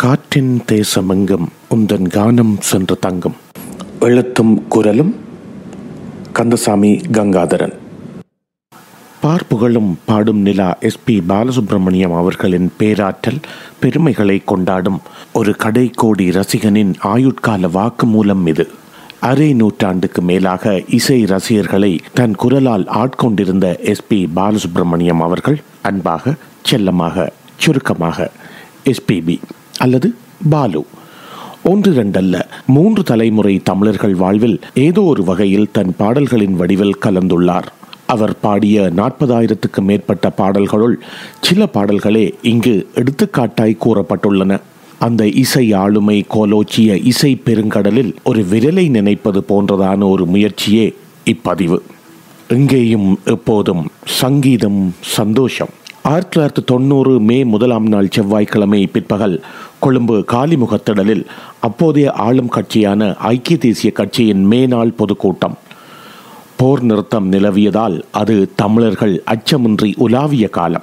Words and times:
காற்றின் 0.00 0.62
தேசமெங்கும் 0.72 1.46
உந்தன் 1.74 2.06
கானம் 2.16 2.58
சென்று 2.58 2.98
தங்கும். 2.98 3.34
எழுத்தும் 4.00 4.68
குரலும் 4.68 5.16
கந்தசாமி 6.32 6.96
கங்காதரன். 6.96 7.74
பார்ப்புகளும் 9.22 9.94
பாடும் 10.04 10.38
நிலா 10.38 10.78
எஸ்பி 10.80 11.20
பாலசுப்ரமணியம் 11.28 12.16
அவர்களின் 12.16 12.72
பேராற்றல் 12.76 13.40
பெருமைகளை 13.80 14.42
கொண்டாடும் 14.44 15.00
ஒரு 15.32 15.56
கடைக்கோடி 15.58 16.26
ரசிகனின் 16.38 16.94
ஆயுட்கால 17.02 17.70
வாக்குமூலம் 17.78 18.46
இது. 18.46 18.68
அரை 19.20 19.52
நூற்றாண்டுக்கு 19.52 20.22
மேலாக 20.22 20.82
இசை 20.88 21.24
ரசிகர்களை 21.24 22.00
தன் 22.14 22.34
குரலால் 22.34 22.86
ஆட்கொண்டிருந்த 22.86 23.78
எஸ்பி 23.82 24.26
பாலசுப்ரமணியம் 24.36 25.24
அவர்கள் 25.28 25.62
அன்பாக 25.82 26.34
செல்லமாக 26.62 27.32
சுருக்கமாக 27.58 28.30
எஸ்பிபி 28.84 29.40
அல்லது 29.80 30.08
பாலு. 30.50 30.86
ஒன்று 31.64 31.90
ரெண்டல்ல 31.92 32.36
மூன்று 32.66 33.02
தலைமுறை 33.02 33.54
தமிழர்கள் 33.64 34.14
வாழ்வில் 34.14 34.60
ஏதோ 34.74 35.02
ஒரு 35.02 35.22
வகையில் 35.24 35.70
தன் 35.72 35.92
பாடல்களின் 35.96 36.56
வடிவில் 36.56 36.98
கலந்துள்ளார். 37.02 37.68
அவர் 38.06 38.40
பாடிய 38.40 38.80
நாற்பதாயிரத்துக்கு 38.96 39.80
மேற்பட்ட 39.80 40.30
பாடல்களுள் 40.30 40.96
சில 41.40 41.66
பாடல்களே 41.66 42.24
இங்கு 42.42 42.74
எடுத்துக்காட்டாய் 42.94 43.80
கூறப்பட்டுள்ளன. 43.84 44.60
அந்த 44.98 45.26
இசை 45.42 45.72
ஆளுமை 45.72 46.26
கோலோச்சிய 46.34 47.00
இசை 47.04 47.32
பெருங்கடலில் 47.44 48.12
ஒரு 48.24 48.46
விரலை 48.50 48.90
நினைப்பது 48.90 49.44
போன்றதான 49.48 50.08
ஒரு 50.08 50.26
முயற்சியே 50.26 50.86
இப்பதிவு. 51.24 51.78
எங்கேயும் 52.48 53.10
எப்போதும் 53.24 53.84
சங்கீதம் 54.04 54.94
சந்தோஷம். 55.16 55.74
ஆயிரத்தி 56.02 56.40
தொள்ளாயிரத்தி 56.40 56.64
தொண்ணூறு 56.64 57.20
மே 57.20 57.44
முதலாம் 57.44 57.86
நாள் 57.86 58.08
செவ்வாய்க்கிழமை 58.08 58.86
பிற்பகல் 58.86 59.42
கொழும்பு 59.78 60.24
காலிமுகத்திடலில் 60.32 61.24
அப்போதைய 61.60 62.12
ஆளும் 62.12 62.48
கட்சியான 62.48 63.14
ஐக்கிய 63.16 63.58
தேசிய 63.58 63.92
கட்சியின் 63.92 64.44
மேநாள் 64.44 64.92
பொதுக்கூட்டம். 64.92 65.58
போர் 66.56 66.82
நிறுத்தம் 66.82 67.32
நிலவியதால் 67.32 68.02
அது 68.10 68.52
தமிழர்கள் 68.56 69.22
அச்சமின்றி 69.26 69.96
உலாவிய 69.96 70.48
காலம். 70.48 70.82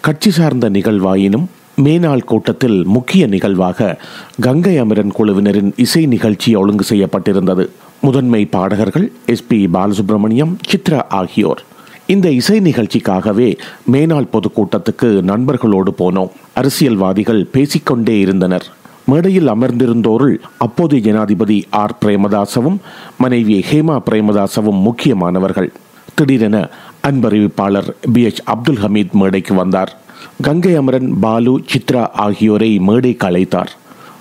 கட்சி 0.00 0.30
சார்ந்த 0.30 0.70
நிகழ்வாயினும் 0.70 1.46
மேனாள் 1.82 2.24
கூட்டத்தில் 2.24 2.84
முக்கிய 2.84 3.26
நிகழ்வாக 3.26 4.00
கங்கை 4.40 4.78
அமரன் 4.78 5.12
குழுவினரின் 5.18 5.72
இசை 5.76 6.06
நிகழ்ச்சி 6.06 6.54
ஒழுங்கு 6.54 6.84
செய்யப்பட்டிருந்தது. 6.94 7.68
முதன்மை 8.00 8.44
பாடகர்கள் 8.44 9.12
எஸ் 9.26 9.46
பி 9.46 9.66
பாலசுப்ரமணியம் 9.66 10.56
சித்ரா 10.72 11.02
ஆகியோர். 11.08 11.64
இந்த 12.06 12.30
இசை 12.30 12.60
நிகழ்ச்சிக்காகவே 12.60 13.58
மேனாள் 13.92 14.28
பொதுக்கூட்டத்துக்கு 14.32 15.22
நண்பர்களோடு 15.22 15.92
போனோம். 15.98 16.30
அரசியல்வாதிகள் 16.54 17.44
பேசிக்கொண்டே 17.44 18.18
இருந்தனர். 18.18 18.66
மேடையில் 19.06 19.48
அமர்ந்திருந்தோருள் 19.48 20.36
அப்போதைய 20.58 21.12
ஜனாதிபதி 21.12 21.66
ஆர். 21.70 21.96
பிரேமதாசவும் 22.04 22.76
மனைவி 23.18 23.64
ஹேமா 23.70 24.02
பிரேமதாசவும் 24.10 24.80
முக்கியமானவர்கள். 24.80 25.72
திடீரென 26.14 26.68
அன்பறிவிப்பாளர் 27.02 27.88
பி. 28.12 28.22
எச். 28.22 28.40
அப்துல் 28.44 28.76
ஹமீத் 28.76 29.12
மேடைக்கு 29.12 29.54
வந்தார். 29.54 29.96
கங்கை 30.42 30.74
அமரன் 30.74 31.18
பாலு 31.20 31.60
சித்ரா 31.72 32.10
ஆகியோரை 32.10 32.78
மேடைக்கு 32.78 33.26
அழைத்தார். 33.26 33.72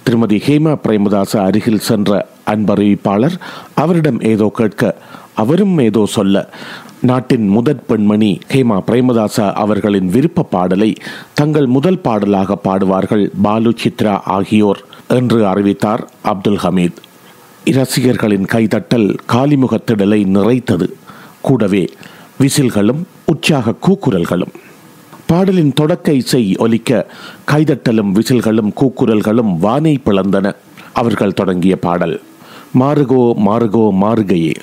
திருமதி 0.03 0.41
ஹேமா 0.47 0.79
பிரேமதாச 0.87 1.37
அருகில் 1.37 1.79
சென்ற 1.79 2.27
அன்பறிவிப்பாளர் 2.45 3.39
அவரிடம் 3.75 4.21
ஏதோ 4.21 4.51
கேட்க 4.53 4.95
அவரும் 5.35 5.77
ஏதோ 5.77 6.05
சொல்ல 6.05 6.49
நாட்டின் 7.05 7.47
முதற் 7.47 7.85
பெண்மணி 7.87 8.39
ஹேமா 8.53 8.77
பிரேமதாசா 8.87 9.53
அவர்களின் 9.53 10.07
விருப்ப 10.09 10.43
பாடலை 10.43 10.95
தங்கள் 11.33 11.67
முதல் 11.67 11.99
பாடலாக 11.99 12.57
பாடுவார்கள் 12.63 13.25
பாலு 13.41 13.73
சித்ரா 13.83 14.13
ஆகியோர் 14.25 14.81
என்று 15.07 15.47
அறிவித்தார் 15.47 16.03
அப்துல் 16.23 16.59
ஹமீத். 16.63 16.99
ரசிகர்களின் 17.65 18.45
கைதட்டல் 18.45 19.07
காலிமுகத்திடலை 19.33 20.19
நிறைத்தது. 20.37 20.87
கூடவே 21.41 21.83
விசில்களும் 22.39 23.01
உற்சாக 23.25 23.73
கூக்குரல்களும். 23.87 24.53
பாடலின் 25.25 25.73
தொடக்க 25.73 26.11
இசை 26.11 26.55
ஒலிக்க 26.57 27.07
கைதட்டலும் 27.51 28.13
விசில்களும் 28.19 28.71
கூக்குரல்களும் 28.81 29.57
வானை 29.59 30.01
பிளந்தன. 30.05 30.55
அவர்கள் 30.93 31.33
தொடங்கிய 31.33 31.75
பாடல் 31.79 32.21
மாறுகோ 32.79 33.23
மாறுகோ 33.45 33.85
மாறுகையே 33.91 34.55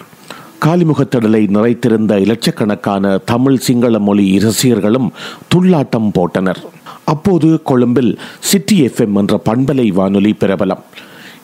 காலிமுகத்திடலை 0.64 1.48
நிறைத்திருந்த 1.48 2.18
இலட்சக்கணக்கான 2.18 3.18
தமிழ் 3.18 3.56
சிங்கள 3.56 3.98
மொழி 3.98 4.38
ரசிகர்களும் 4.38 5.10
துள்ளாட்டம் 5.54 6.10
போட்டனர். 6.18 6.60
அப்போது 7.04 7.62
கொழும்பில் 7.62 8.18
சிட்டி 8.40 8.86
எஃப்எம் 8.86 9.16
என்ற 9.16 9.40
பண்பலை 9.44 9.88
வானொலி 9.88 10.36
பிரபலம். 10.40 10.82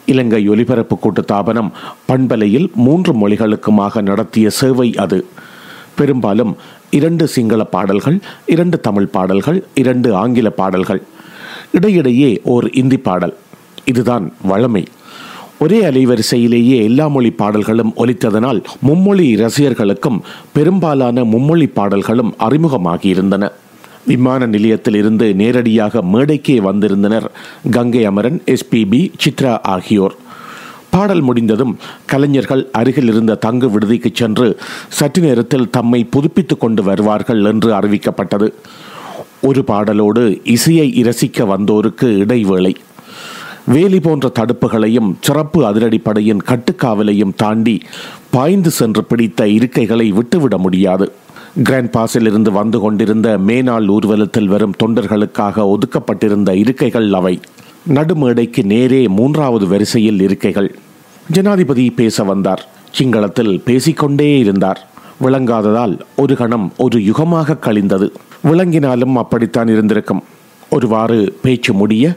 இலங்கை 0.06 0.48
ஒலிபரப்பு 0.48 0.98
கூட்டுத்தாபனம் 1.02 1.70
பண்பலையில் 2.08 2.72
மூன்று 2.74 3.12
மொழிகளுக்குமாக 3.12 4.02
நடத்திய 4.02 4.50
சேவை 4.50 4.94
அது. 4.94 5.26
பெரும்பாலும் 5.94 6.56
இரண்டு 6.90 7.28
சிங்கள 7.28 7.64
பாடல்கள் 7.64 8.20
இரண்டு 8.46 8.80
தமிழ் 8.80 9.06
பாடல்கள் 9.06 9.64
இரண்டு 9.74 10.14
ஆங்கில 10.14 10.50
பாடல்கள். 10.50 11.02
இடையிடையே 11.72 12.40
ஓர் 12.44 12.70
இந்தி 12.70 12.96
பாடல். 12.96 13.36
இதுதான் 13.84 14.32
வழமை. 14.42 14.84
ஒரே 15.60 15.78
அலைவரிசையிலேயே 15.80 16.82
எல்லா 16.82 17.08
மொழி 17.08 17.30
பாடல்களும் 17.30 17.92
ஒலித்ததனால் 17.96 18.62
மும்மொழி 18.86 19.36
ரசிகர்களுக்கும் 19.36 20.20
பெரும்பாலான 20.52 21.24
மும்மொழி 21.24 21.66
பாடல்களும் 21.66 22.34
அறிமுகமாகியிருந்தன. 22.38 23.52
விமான 24.06 24.46
நிலையத்தில் 24.46 24.94
இருந்து 24.94 25.34
நேரடியாக 25.34 26.02
மேடைக்கே 26.12 26.56
வந்திருந்தனர் 26.56 27.30
கங்கை 27.70 28.04
அமரன் 28.04 28.42
எஸ்பிபி 28.46 29.10
சித்ரா 29.24 29.62
ஆகியோர். 29.62 30.14
பாடல் 30.90 31.20
முடிந்ததும் 31.20 31.76
கலைஞர்கள் 32.06 32.68
அருகில் 32.72 33.06
இருந்த 33.06 33.34
தங்கு 33.34 33.70
விடுதிக்கு 33.70 34.10
சென்று 34.12 34.58
சற்று 34.88 35.22
நேரத்தில் 35.22 35.70
தம்மை 35.70 36.04
புதுப்பித்துக் 36.04 36.60
கொண்டு 36.60 36.82
வருவார்கள் 36.82 37.44
என்று 37.44 37.72
அறிவிக்கப்பட்டது. 37.72 38.52
ஒரு 39.42 39.64
பாடலோடு 39.66 40.40
இசையை 40.44 40.94
இரசிக்க 40.94 41.44
வந்தோருக்கு 41.44 42.16
இடைவேளை. 42.16 42.76
வேலி 43.68 44.00
போன்ற 44.00 44.32
தடுப்புகளையும் 44.38 45.14
சிறப்பு 45.20 45.62
அதிரடிப்படையின் 45.62 46.38
கட்டுக்காவலையும் 46.46 47.32
தாண்டி 47.36 47.80
பாய்ந்து 48.30 48.70
சென்று 48.70 49.04
பிடித்த 49.04 49.44
இருக்கைகளை 49.44 50.08
விட்டுவிட 50.08 50.58
முடியாது. 50.58 51.12
கிராண்ட் 51.62 51.94
பாஸிலிருந்து 51.94 52.50
வந்து 52.50 52.80
கொண்டிருந்த 52.80 53.38
மேனாள் 53.46 53.88
ஊர்வலத்தில் 53.88 54.48
வரும் 54.48 54.74
தொண்டர்களுக்காக 54.84 55.74
ஒதுக்கப்பட்டிருந்த 55.74 56.52
இருக்கைகள் 56.52 57.12
அவை. 57.12 57.40
நடுமேடைக்கு 57.94 58.64
நேரே 58.64 59.08
மூன்றாவது 59.08 59.66
வரிசையில் 59.66 60.20
இருக்கைகள். 60.20 60.74
ஜனாதிபதி 61.30 61.90
பேச 61.90 62.24
வந்தார். 62.24 62.68
சிங்களத்தில் 62.98 63.62
பேசிக்கொண்டே 63.64 64.38
இருந்தார். 64.38 64.86
விளங்காததால் 65.24 65.98
ஒரு 66.16 66.36
கணம் 66.36 66.72
ஒரு 66.78 66.98
யுகமாக 66.98 67.58
கழிந்தது. 67.58 68.12
விளங்கினாலும் 68.44 69.16
அப்படித்தான் 69.16 69.68
இருந்திருக்கும். 69.68 70.22
ஒருவாறு 70.70 71.38
பேச்சு 71.42 71.72
முடிய 71.72 72.16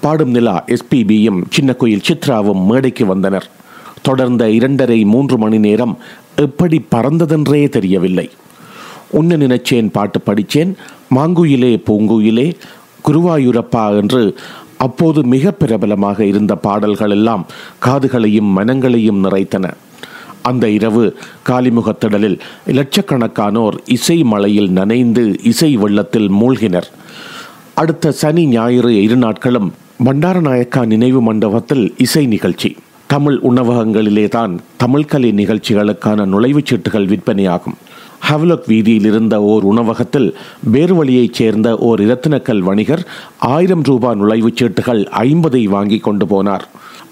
பாடும் 0.00 0.30
நிலா 0.30 0.64
எஸ்பிபியும் 0.66 1.40
சின்ன 1.50 1.72
கோயில் 1.72 2.06
சித்ராவும் 2.08 2.64
மேடைக்கு 2.64 3.06
வந்தனர். 3.06 3.48
தொடர்ந்த 4.02 4.50
இரண்டரை 4.50 5.04
மூன்று 5.04 5.38
மணி 5.38 5.58
நேரம் 5.58 5.98
எப்படி 6.36 6.78
பறந்ததென்றே 6.94 7.68
தெரியவில்லை. 7.68 8.30
உன்ன 9.10 9.36
நினைச்சேன் 9.36 9.90
பாட்டு 9.92 10.20
படித்தேன் 10.20 10.76
மாங்குயிலே 11.16 11.72
பூங்குயிலே 11.88 12.46
குருவாயூரப்பா 13.08 13.84
என்று 14.00 14.22
அப்போது 14.76 15.24
மிக 15.24 15.52
பிரபலமாக 15.52 16.24
இருந்த 16.24 16.54
பாடல்கள் 16.56 17.10
எல்லாம் 17.10 17.46
காதுகளையும் 17.86 18.50
மனங்களையும் 18.58 19.22
நிறைத்தன. 19.24 19.72
அந்த 20.42 20.68
இரவு 20.68 21.04
காலிமுகத்திடலில் 21.48 22.38
லட்சக்கணக்கானோர் 22.66 23.76
இசை 23.86 24.18
மலையில் 24.22 24.70
நனைந்து 24.70 25.24
இசை 25.42 25.76
வெள்ளத்தில் 25.76 26.30
மூழ்கினர். 26.30 26.88
அடுத்த 27.74 28.12
சனி 28.12 28.46
ஞாயிறு 28.46 29.02
இரு 29.02 29.16
நாட்களும் 29.16 29.72
பண்டாரநாயக்கா 30.04 30.86
நினைவு 30.86 31.22
மண்டபத்தில் 31.22 31.94
இசை 31.98 32.26
நிகழ்ச்சி. 32.26 32.76
தமிழ் 33.06 33.40
உணவகங்களிலே 33.42 34.28
தான் 34.28 34.60
தமிழ்கலை 34.84 35.32
நிகழ்ச்சிகளுக்கான 35.32 36.26
நுழைவுச் 36.26 36.66
சீட்டுகள் 36.70 37.06
விற்பனையாகும். 37.06 37.74
ஹவ்லக் 38.30 38.62
வீதியில் 38.66 39.04
இருந்த 39.04 39.42
ஓர் 39.42 39.62
உணவகத்தில் 39.62 40.36
பேர்வழியைச் 40.72 41.32
சேர்ந்த 41.32 41.76
ஓர் 41.76 42.00
இரத்தினக்கல் 42.00 42.58
வணிகர் 42.58 43.06
ஆயிரம் 43.38 43.82
ரூபாய் 43.82 44.20
நுழைவுச் 44.20 44.62
சீட்டுகள் 44.62 45.06
ஐம்பதை 45.18 45.64
வாங்கி 45.64 45.98
கொண்டு 45.98 46.26
போனார். 46.26 46.64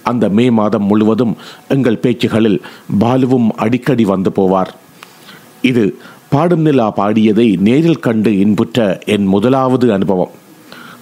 அந்த 0.02 0.28
மே 0.28 0.50
மாதம் 0.50 0.84
முழுவதும் 0.84 1.36
எங்கள் 1.68 2.00
பேச்சுகளில் 2.02 2.60
பாலுவும் 3.00 3.48
அடிக்கடி 3.56 4.04
வந்து 4.04 4.30
போவார். 4.36 4.72
இது 5.62 5.96
பாடும் 6.28 6.60
நிலா 6.60 6.92
பாடியதை 6.96 7.58
நேரில் 7.58 7.98
கண்டு 7.98 8.38
இன்புற்ற 8.38 8.98
என் 9.04 9.24
முதலாவது 9.24 9.92
அனுபவம். 9.92 10.30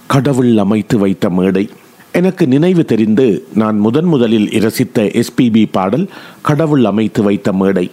கடவுள் 0.07 0.57
அமைத்து 0.57 0.97
வைத்த 0.97 1.29
மேடை. 1.29 1.69
எனக்கு 2.11 2.47
நினைவு 2.47 2.85
தெரிந்து 2.85 3.47
நான் 3.53 3.77
முதன் 3.77 4.05
முதலில் 4.05 4.51
இரசித்த 4.51 5.01
எஸ்பிபி 5.01 5.67
பாடல் 5.71 6.09
கடவுள் 6.41 6.85
அமைத்து 6.85 7.23
வைத்த 7.23 7.53
மேடை 7.53 7.91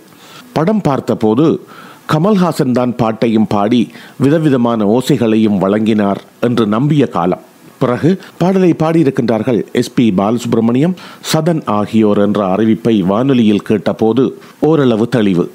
படம் 0.53 0.81
பார்த்தபோது 0.81 1.67
கமல்ஹாசன் 2.13 2.73
தான் 2.73 2.97
பாட்டையும் 2.97 3.47
பாடி 3.49 3.91
விதவிதமான 4.17 4.85
ஓசைகளையும் 4.85 5.59
வழங்கினார் 5.59 6.21
என்று 6.41 6.67
நம்பிய 6.67 7.07
காலம். 7.07 7.41
பிறகு 7.79 8.21
பாடலை 8.39 8.75
பாடியிருக்கின்றார்கள் 8.79 9.65
எஸ் 9.73 9.95
பி 9.95 10.15
பாலசுப்ரமணியம் 10.17 10.95
சதன் 11.33 11.63
ஆகியோர் 11.65 12.19
என்ற 12.19 12.55
அறிவிப்பை 12.55 13.01
வானொலியில் 13.01 13.63
கேட்டபோது 13.63 14.39
ஓரளவு 14.61 15.09
தெளிவு. 15.09 15.51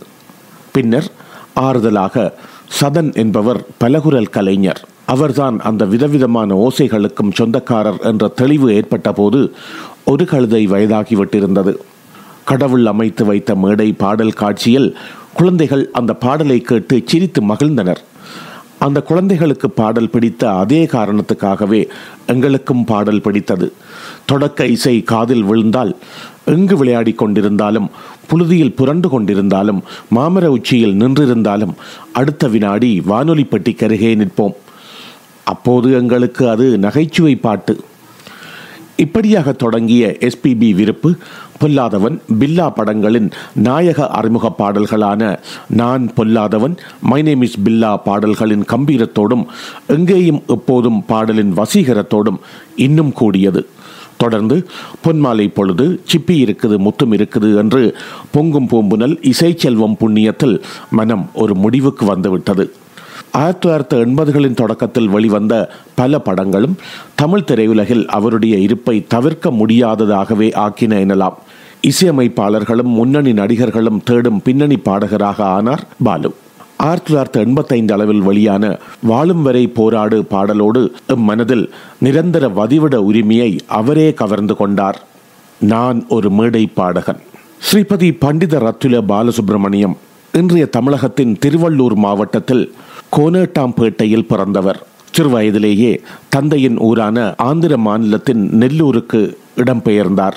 பின்னர் 0.71 1.11
ஆறுதலாக 1.55 2.33
சதன் 2.81 3.15
என்பவர் 3.15 3.65
பலகுரல் 3.77 4.29
கலைஞர். 4.29 4.87
அவர்தான் 5.13 5.57
அந்த 5.69 5.83
விதவிதமான 5.93 6.55
ஓசைகளுக்கும் 6.65 7.35
சொந்தக்காரர் 7.37 8.01
என்ற 8.09 8.27
தெளிவு 8.39 8.67
ஏற்பட்டபோது 8.73 9.39
ஒரு 10.11 10.25
கழுதை 10.31 10.61
வயதாகிவிட்டிருந்தது. 10.73 11.73
கடவுள் 12.49 12.85
அமைத்து 12.91 13.23
வைத்த 13.25 13.55
மேடை 13.63 13.87
பாடல் 14.03 14.37
காட்சியில் 14.41 14.87
குழந்தைகள் 15.33 15.83
அந்த 15.99 16.11
பாடலை 16.25 16.59
கேட்டு 16.69 16.95
சிரித்து 17.05 17.41
மகிழ்ந்தனர். 17.41 18.01
அந்த 18.85 18.99
குழந்தைகளுக்கு 19.01 19.67
பாடல் 19.79 20.11
பிடித்த 20.13 20.43
அதே 20.63 20.81
காரணத்துக்காகவே 20.85 21.81
எங்களுக்கும் 22.31 22.83
பாடல் 22.91 23.23
பிடித்தது. 23.25 23.67
தொடக்க 24.25 24.67
இசை 24.75 24.95
காதில் 25.11 25.45
விழுந்தால் 25.49 25.91
எங்கு 26.55 26.75
விளையாடி 26.77 27.13
கொண்டிருந்தாலும் 27.17 27.89
புழுதியில் 28.29 28.75
புரண்டு 28.79 29.07
கொண்டிருந்தாலும் 29.09 29.81
மாமர 30.15 30.45
உச்சியில் 30.57 30.97
நின்றிருந்தாலும் 31.01 31.75
அடுத்த 32.13 32.47
வினாடி 32.47 32.91
வானொலி 33.11 33.45
பெட்டிக்கருகே 33.51 34.11
நிற்போம். 34.21 34.57
அப்போது 35.53 35.87
எங்களுக்கு 35.99 36.43
அது 36.53 36.65
நகைச்சுவை 36.85 37.35
பாட்டு. 37.45 37.75
இப்படியாக 39.03 39.49
தொடங்கிய 39.61 40.03
எஸ்பிபி 40.27 40.69
விருப்பு 40.77 41.09
பொல்லாதவன் 41.61 42.17
பில்லா 42.39 42.65
படங்களின் 42.77 43.29
நாயக 43.65 44.07
அறிமுக 44.17 44.47
பாடல்களான 44.57 45.21
நான் 45.79 46.03
பொல்லாதவன் 46.17 46.75
மை 47.11 47.19
நேம் 47.27 47.43
இஸ் 47.47 47.57
பில்லா 47.65 47.91
பாடல்களின் 48.07 48.65
கம்பீரத்தோடும் 48.73 49.45
எங்கேயும் 49.95 50.41
எப்போதும் 50.55 50.99
பாடலின் 51.11 51.53
வசீகரத்தோடும் 51.59 52.39
இன்னும் 52.87 53.13
கூடியது. 53.21 53.63
தொடர்ந்து 54.23 54.55
பொன்மாலை 55.03 55.47
பொழுது 55.57 55.85
சிப்பி 56.11 56.35
இருக்குது 56.45 56.77
முத்தும் 56.85 57.13
இருக்குது 57.17 57.49
என்று 57.61 57.83
பொங்கும் 58.35 58.69
பூம்புனல் 58.71 59.15
இசைச்செல்வம் 59.31 59.99
புண்ணியத்தில் 60.01 60.55
மனம் 60.99 61.25
ஒரு 61.43 61.55
முடிவுக்கு 61.63 62.05
வந்துவிட்டது. 62.05 62.65
ஆயிரத்தி 63.39 63.69
தொள்ளாயிரத்தி 63.69 63.99
எண்பதுகளின் 64.03 64.59
தொடக்கத்தில் 64.61 65.07
வெளிவந்த 65.07 65.53
பல 65.95 66.19
படங்களும் 66.19 66.75
தமிழ் 67.15 67.43
திரையுலகில் 67.47 68.05
அவருடைய 68.05 68.57
இருப்பை 68.57 69.05
தவிர்க்க 69.07 69.49
முடியாததாகவே 69.49 70.47
ஆக்கின 70.65 70.95
எனலாம். 71.03 71.37
இசையமைப்பாளர்களும் 71.89 72.91
முன்னணி 72.97 73.33
நடிகர்களும் 73.33 74.01
தேடும் 74.03 74.41
பின்னணி 74.41 74.77
பாடகராக 74.77 75.43
ஆனார் 75.43 75.87
பாலு. 76.03 76.35
ஆயிரத்தி 76.77 77.13
தொள்ளாயிரத்தி 77.13 77.45
எண்பத்தைந்து 77.45 77.93
அளவில் 77.93 78.21
வெளியான 78.21 78.77
வாழும் 79.01 79.41
வரை 79.41 79.67
போராடு 79.67 80.25
பாடலோடு 80.31 80.83
மனதில் 81.15 81.73
நிரந்தர 81.99 82.47
வதிவிட 82.47 82.95
உரிமையை 82.95 83.59
அவரே 83.67 84.13
கவர்ந்து 84.13 84.55
கொண்டார். 84.55 85.03
நான் 85.59 86.05
ஒரு 86.09 86.29
மேடை 86.29 86.65
பாடகன். 86.65 87.21
ஸ்ரீபதி 87.69 88.15
பண்டித 88.19 88.59
ரத்துல 88.59 89.01
பாலசுப்ரமணியம். 89.07 89.97
இன்றைய 90.31 90.65
தமிழகத்தின் 90.65 91.37
திருவள்ளூர் 91.45 91.95
மாவட்டத்தில் 91.95 92.73
கோனேட்டாம்பேட்டையில் 93.17 94.27
பிறந்தவர். 94.27 94.85
சிறுவயதிலேயே 95.17 95.99
தந்தையின் 96.29 96.77
ஊரான 96.77 97.33
ஆந்திர 97.37 97.77
மாநிலத்தின் 97.77 98.49
நெல்லூருக்கு 98.49 99.37
இடம்பெயர்ந்தார். 99.57 100.33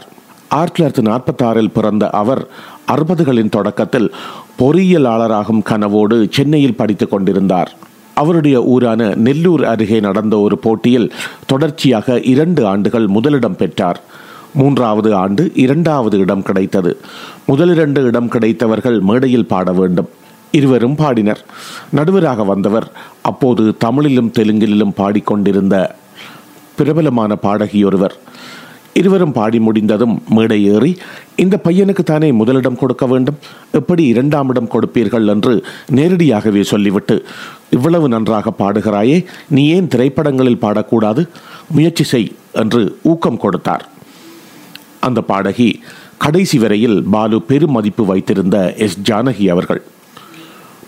ஆயிரத்தி 0.48 0.84
தொள்ளாயிரத்தி 0.84 1.04
நாற்பத்தி 1.04 1.42
ஆறில் 1.42 1.70
பிறந்த 1.70 2.10
அவர் 2.10 2.48
அறுபதுகளின் 2.86 3.48
தொடக்கத்தில் 3.48 4.14
பொறியியலாளராகும் 4.58 5.62
கனவோடு 5.64 6.32
சென்னையில் 6.32 6.76
படித்துக் 6.76 7.10
கொண்டிருந்தார். 7.10 7.72
அவருடைய 8.14 8.62
ஊரான 8.62 9.14
நெல்லூர் 9.14 9.64
அருகே 9.64 10.00
நடந்த 10.00 10.38
ஒரு 10.38 10.58
போட்டியில் 10.58 11.12
தொடர்ச்சியாக 11.46 12.20
இரண்டு 12.20 12.66
ஆண்டுகள் 12.66 13.06
முதலிடம் 13.06 13.56
பெற்றார். 13.56 14.00
மூன்றாவது 14.54 15.14
ஆண்டு 15.14 15.52
இரண்டாவது 15.54 16.18
இடம் 16.18 16.42
கிடைத்தது. 16.42 17.00
முதலிரண்டு 17.48 18.02
இடம் 18.02 18.30
கிடைத்தவர்கள் 18.30 19.00
மேடையில் 19.00 19.46
பாட 19.46 19.72
வேண்டும். 19.72 20.08
இருவரும் 20.50 20.94
பாடினர். 20.94 21.44
நடுவராக 21.96 22.44
வந்தவர் 22.46 22.90
அப்போது 23.22 23.76
தமிழிலும் 23.76 24.32
தெலுங்கிலும் 24.38 24.96
பாடிக்கொண்டிருந்த 24.96 25.94
பிரபலமான 26.76 27.36
பாடகியொருவர் 27.42 28.16
இருவரும் 28.92 29.32
பாடி 29.32 29.60
முடிந்ததும் 29.60 30.22
மேடை 30.28 30.64
ஏறி 30.64 30.98
இந்த 31.36 31.60
பையனுக்கு 31.64 32.02
தானே 32.02 32.32
முதலிடம் 32.32 32.76
கொடுக்க 32.76 33.06
வேண்டும்? 33.06 33.38
எப்படி 33.72 34.04
இரண்டாம் 34.04 34.48
இடம் 34.48 34.68
கொடுப்பீர்கள்? 34.68 35.26
என்று 35.26 35.64
நேரடியாகவே 35.90 36.62
சொல்லிவிட்டு 36.62 37.24
இவ்வளவு 37.70 38.08
நன்றாக 38.08 38.52
பாடுகிறாயே 38.58 39.24
நீ 39.48 39.68
ஏன் 39.68 39.88
திரைப்படங்களில் 39.88 40.62
பாடக்கூடாது? 40.62 41.28
முயற்சி 41.70 42.04
செய் 42.04 42.32
என்று 42.52 42.98
ஊக்கம் 43.02 43.38
கொடுத்தார். 43.38 43.88
அந்த 45.02 45.20
பாடகி. 45.30 45.70
கடைசி 46.24 46.58
வரையில் 46.58 46.98
பாலு 47.14 47.38
பெருமதிப்பு 47.48 48.04
வைத்திருந்த 48.10 48.74
எஸ் 48.84 48.98
ஜானகி 49.10 49.46
அவர்கள். 49.54 49.82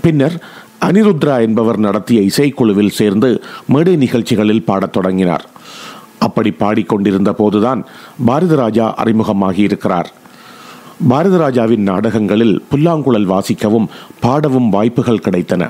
பின்னர் 0.03 0.37
அனிருத்ரா 0.81 1.37
என்பவர் 1.41 1.79
நடத்திய 1.79 2.21
இசைக்குழுவில் 2.21 2.97
சேர்ந்து 3.01 3.31
மேடை 3.67 3.97
நிகழ்ச்சிகளில் 3.97 4.67
பாடத் 4.69 4.93
தொடங்கினார். 4.93 5.45
அப்படி 6.19 6.51
பாடிக்கொண்டிருந்த 6.51 7.33
போதுதான் 7.33 7.81
பாரதிராஜா 8.27 8.87
அறிமுகமாகி 9.03 9.63
இருக்கிறார் 9.69 10.11
பாரதிராஜாவின் 11.11 11.85
நாடகங்களில் 11.91 12.55
புல்லாங்குழல் 12.71 13.29
வாசிக்கவும் 13.29 13.89
பாடவும் 14.21 14.69
வாய்ப்புகள் 14.71 15.25
கிடைத்தன. 15.25 15.63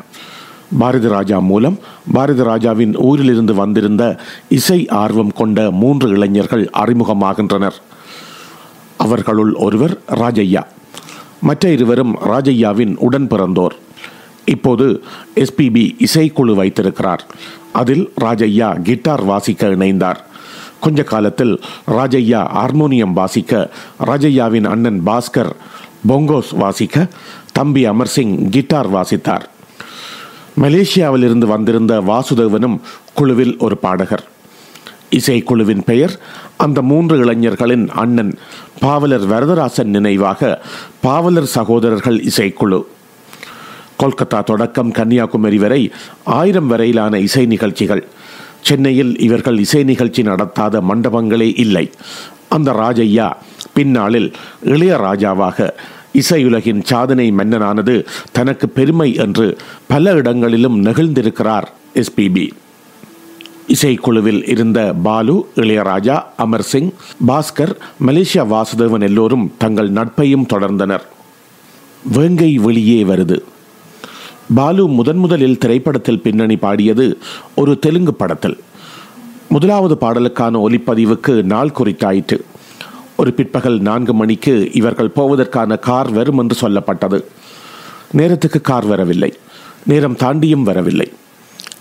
பாரதிராஜா 0.80 1.38
மூலம் 1.50 1.78
பாரதிராஜாவின் 2.14 2.94
ஊரிலிருந்து 3.08 3.54
வந்திருந்த 3.54 4.02
இசை 4.48 4.80
ஆர்வம் 5.02 5.32
கொண்ட 5.32 5.70
மூன்று 5.82 6.08
இளைஞர்கள் 6.08 6.70
அறிமுகமாகின்றனர். 6.82 7.78
அவர்களுள் 8.96 9.52
ஒருவர் 9.52 10.00
ராஜையா 10.08 10.66
மற்ற 11.40 11.68
இருவரும் 11.68 12.18
ராஜையாவின் 12.18 12.96
உடன் 12.96 13.26
பிறந்தோர். 13.26 13.76
இப்போது 14.44 15.02
எஸ்பிபி 15.34 16.06
இசைக்குழு 16.06 16.54
வைத்திருக்கிறார். 16.54 17.26
அதில் 17.72 18.12
ராஜையா 18.20 18.82
கிட்டார் 18.82 19.24
வாசிக்க 19.24 19.66
இணைந்தார். 19.66 20.16
கொஞ்ச 20.80 21.02
காலத்தில் 21.02 21.60
ராஜையா 21.86 22.46
ஹார்மோனியம் 22.46 23.12
வாசிக்க 23.12 23.70
ராஜையாவின் 24.06 24.64
அண்ணன் 24.64 25.02
பாஸ்கர் 25.06 25.52
பொங்கோஸ் 26.08 26.56
வாசிக்க 26.56 27.08
தம்பி 27.52 27.88
அமர்சிங் 27.88 28.48
கிட்டார் 28.48 28.92
வாசித்தார். 28.92 29.44
மலேசியாவிலிருந்து 30.60 31.46
வந்திருந்த 31.46 32.00
வாசுதேவனும் 32.00 32.80
குழுவில் 33.14 33.58
ஒரு 33.58 33.76
பாடகர். 33.76 34.28
இசைக்குழுவின் 35.10 35.82
பெயர் 35.86 36.20
அந்த 36.56 36.82
மூன்று 36.82 37.18
இளைஞர்களின் 37.18 37.88
அண்ணன் 37.88 38.38
பாவலர் 38.80 39.26
வரதராசன் 39.26 39.90
நினைவாக 39.90 40.62
பாவலர் 41.00 41.46
சகோதரர்கள் 41.46 42.18
இசைக்குழு. 42.20 42.84
கொல்கத்தா 44.02 44.44
தொடக்கம் 44.44 44.90
கன்னியாகுமரி 44.90 45.56
வரை 45.56 45.92
ஆயிரம் 46.24 46.66
வரையிலான 46.66 47.18
இசை 47.18 47.46
நிகழ்ச்சிகள். 47.46 48.04
சென்னையில் 48.60 49.18
இவர்கள் 49.18 49.58
இசை 49.58 49.82
நிகழ்ச்சி 49.82 50.22
நடத்தாத 50.22 50.80
மண்டபங்களே 50.80 51.58
இல்லை. 51.58 51.90
அந்த 52.48 52.72
ராஜையா 52.72 53.32
பின்னாளில் 53.74 54.32
இளையராஜாவாக 54.64 55.70
இசையுலகின் 56.12 56.84
சாதனை 56.84 57.32
மன்னனானது 57.32 58.04
தனக்கு 58.32 58.68
பெருமை 58.68 59.14
என்று 59.14 59.56
பல 59.86 60.12
இடங்களிலும் 60.12 60.84
நெகிழ்ந்திருக்கிறார் 60.84 61.64
எஸ்பிபி 61.94 62.50
இசைக்குழுவில் 63.66 64.48
இருந்த 64.48 64.94
பாலு 65.02 65.48
இளையராஜா 65.56 66.22
அமர் 66.36 66.62
சிங் 66.62 66.90
பாஸ்கர் 67.26 67.76
மலேசியா 68.06 68.46
வாசுதேவன் 68.46 69.00
எல்லோரும் 69.00 69.52
தங்கள் 69.58 69.92
நட்பையும் 69.92 70.46
தொடர்ந்தனர். 70.54 71.00
வேங்கை 72.12 72.58
வெளியே 72.58 73.04
வருது. 73.04 73.40
பாலு 74.54 74.88
முதன் 74.88 75.16
முதலில் 75.16 75.58
திரைப்படத்தில் 75.58 76.20
பின்னணி 76.20 76.56
பாடியது 76.56 77.18
ஒரு 77.54 77.78
தெலுங்கு 77.78 78.14
படத்தில். 78.14 78.58
முதலாவது 79.48 79.96
பாடலுக்கான 80.00 80.58
ஒலிப்பதிவுக்கு 80.68 81.42
நாள் 81.42 81.74
குறித்தாயிற்று. 81.78 82.40
ஒரு 83.16 83.32
பிற்பகல் 83.32 83.80
நான்கு 83.80 84.14
மணிக்கு 84.14 84.70
இவர்கள் 84.72 85.12
போவதற்கான 85.16 85.78
கார் 85.78 86.10
வரும் 86.10 86.38
என்று 86.38 86.68
சொல்லப்பட்டது. 86.68 87.24
நேரத்துக்கு 88.10 88.60
கார் 88.60 88.84
வரவில்லை. 88.84 89.34
நேரம் 89.84 90.16
தாண்டியும் 90.16 90.62
வரவில்லை. 90.62 91.12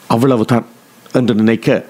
அவ்வளவுதான். 0.07 0.65
என்று 1.13 1.33
நினைக்க 1.35 1.85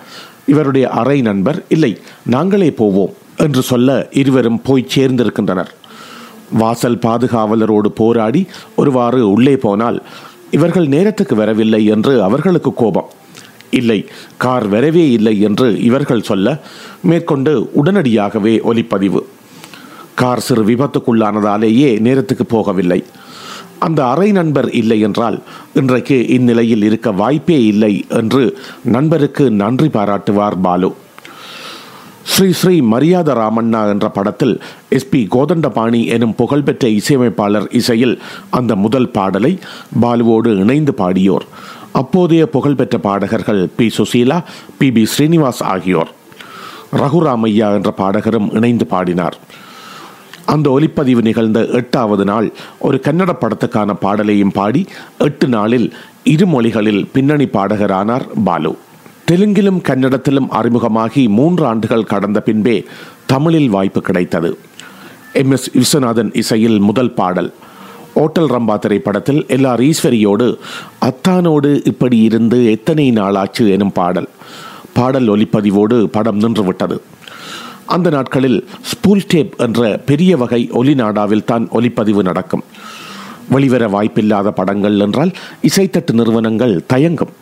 இவருடைய 0.46 0.90
அறை 0.90 1.22
நண்பர் 1.22 1.64
இல்லை 1.70 1.92
நாங்களே 2.26 2.72
போவோம் 2.72 3.14
என்று 3.38 3.62
சொல்ல 3.62 4.10
இருவரும் 4.12 4.62
போய் 4.62 4.92
சேர்ந்திருக்கின்றனர். 4.96 5.72
வாசல் 6.52 6.98
பாதுகாவலரோடு 6.98 7.86
போராடி 7.86 8.48
ஒருவாறு 8.76 9.32
உள்ளே 9.32 9.56
போனால் 9.58 10.04
இவர்கள் 10.52 10.88
நேரத்துக்கு 10.88 11.36
வரவில்லை 11.36 11.86
என்று 11.86 12.24
அவர்களுக்கு 12.24 12.74
கோபம். 12.74 13.10
இல்லை 13.70 14.06
கார் 14.38 14.68
வரவே 14.68 15.12
இல்லை 15.12 15.42
என்று 15.42 15.68
இவர்கள் 15.82 16.22
சொல்ல 16.22 16.48
மேற்கொண்டு 17.02 17.70
உடனடியாகவே 17.74 18.62
ஒலிப்பதிவு. 18.62 19.22
கார் 20.16 20.40
சிறு 20.40 20.64
விபத்துக்குள்ளானதாலேயே 20.66 22.00
நேரத்துக்கு 22.00 22.46
போகவில்லை. 22.50 23.04
அந்த 23.86 24.00
அறை 24.12 24.30
நண்பர் 24.38 24.68
இல்லை 24.82 24.98
என்றால் 25.08 25.38
இன்றைக்கு 25.80 26.18
இந்நிலையில் 26.36 26.84
இருக்க 26.90 27.12
வாய்ப்பே 27.22 27.58
இல்லை 27.72 27.94
என்று 28.20 28.44
நண்பருக்கு 28.96 29.46
நன்றி 29.62 29.88
பாராட்டுவார் 29.96 30.58
பாலு. 30.66 30.90
ஸ்ரீ 32.34 32.50
ஸ்ரீ 32.60 32.76
மரியாத 32.92 33.30
ராமண்ணா 33.40 33.80
என்ற 33.94 34.08
படத்தில் 34.18 34.54
எஸ்பி 34.98 35.22
கோதண்டபாணி 35.36 36.02
எனும் 36.16 36.36
புகழ்பெற்ற 36.42 36.88
இசையமைப்பாளர் 37.00 37.68
இசையில் 37.80 38.16
அந்த 38.58 38.76
முதல் 38.84 39.10
பாடலை 39.18 39.54
பாலுவோடு 40.04 40.52
இணைந்து 40.64 40.94
பாடியோர். 41.02 41.48
அப்போதைய 42.02 42.44
புகழ்பெற்ற 42.56 42.98
பாடகர்கள் 43.08 43.62
P 43.78 43.88
Susheela 43.98 44.38
P 44.78 44.88
B 44.92 45.04
Srinivas 45.14 45.64
ஆகியோர். 45.74 46.12
ரகுராமையா 47.02 47.68
என்ற 47.80 47.92
பாடகரும் 47.98 48.50
இணைந்து 48.60 48.88
பாடினார். 48.94 49.38
அந்த 50.46 50.70
ஒலிப்பதிவு 50.70 51.22
நிகழ்ந்த 51.22 51.66
எட்டாவது 51.66 52.26
நாள் 52.26 52.52
ஒரு 52.80 53.00
கன்னட 53.04 53.30
படத்துக்கான 53.42 53.94
பாடலையும் 53.94 54.52
பாடி 54.52 54.86
எட்டு 55.18 55.48
நாளில் 55.48 55.94
இரு 56.24 56.46
மொழிகளில் 56.46 57.08
பின்னணி 57.14 57.46
பாடகரானார் 57.46 58.28
பாலு. 58.44 58.78
தெலுங்கிலும் 59.32 59.82
கன்னடத்திலும் 59.82 60.48
அறிமுகமாகி 60.50 61.30
மூன்று 61.30 61.66
ஆண்டுகள் 61.66 62.04
கடந்த 62.04 62.42
பின்பே 62.42 62.86
தமிழில் 63.26 63.70
வாய்ப்பு 63.70 64.02
கிடைத்தது. 64.02 64.58
எம். 65.34 65.52
எஸ். 65.52 65.70
விஸ்வநாதன் 65.72 66.30
இசையில் 66.34 66.80
முதல் 66.80 67.12
பாடல். 67.12 67.54
ஓட்டல் 68.14 68.50
ரம்பா 68.50 68.80
திரைப்படத்தில் 68.80 69.46
எல்லார் 69.48 69.80
ஈஸ்வரியோடு 69.80 70.58
அத்தானோடு 71.02 71.82
இப்படி 71.86 72.18
இருந்து 72.18 72.72
எத்தனை 72.72 73.12
நாளாச்சு 73.12 73.70
எனும் 73.70 73.92
பாடல். 73.92 74.30
பாடல் 74.94 75.28
ஒலிப்பதிவோடு 75.28 76.04
படம் 76.04 76.40
நின்றுவிட்டது. 76.40 77.00
அந்த 77.86 78.10
நாட்களில் 78.10 78.68
ஸ்பூல் 78.82 79.24
டேப் 79.28 79.54
என்ற 79.58 80.02
பெரிய 80.06 80.38
வகை 80.38 80.70
ஒலி 80.72 80.94
நாடாவில் 80.94 81.44
தான் 81.44 81.70
ஒலிப்பதிவு 81.70 82.24
நடக்கும். 82.24 82.64
வெளிவர 83.50 83.88
வாய்ப்பில்லாத 83.88 84.52
படங்கள் 84.52 85.00
என்றால் 85.00 85.32
இசைத்தட்டு 85.62 86.12
நிறுவனங்கள் 86.12 86.86
தயங்கும். 86.94 87.34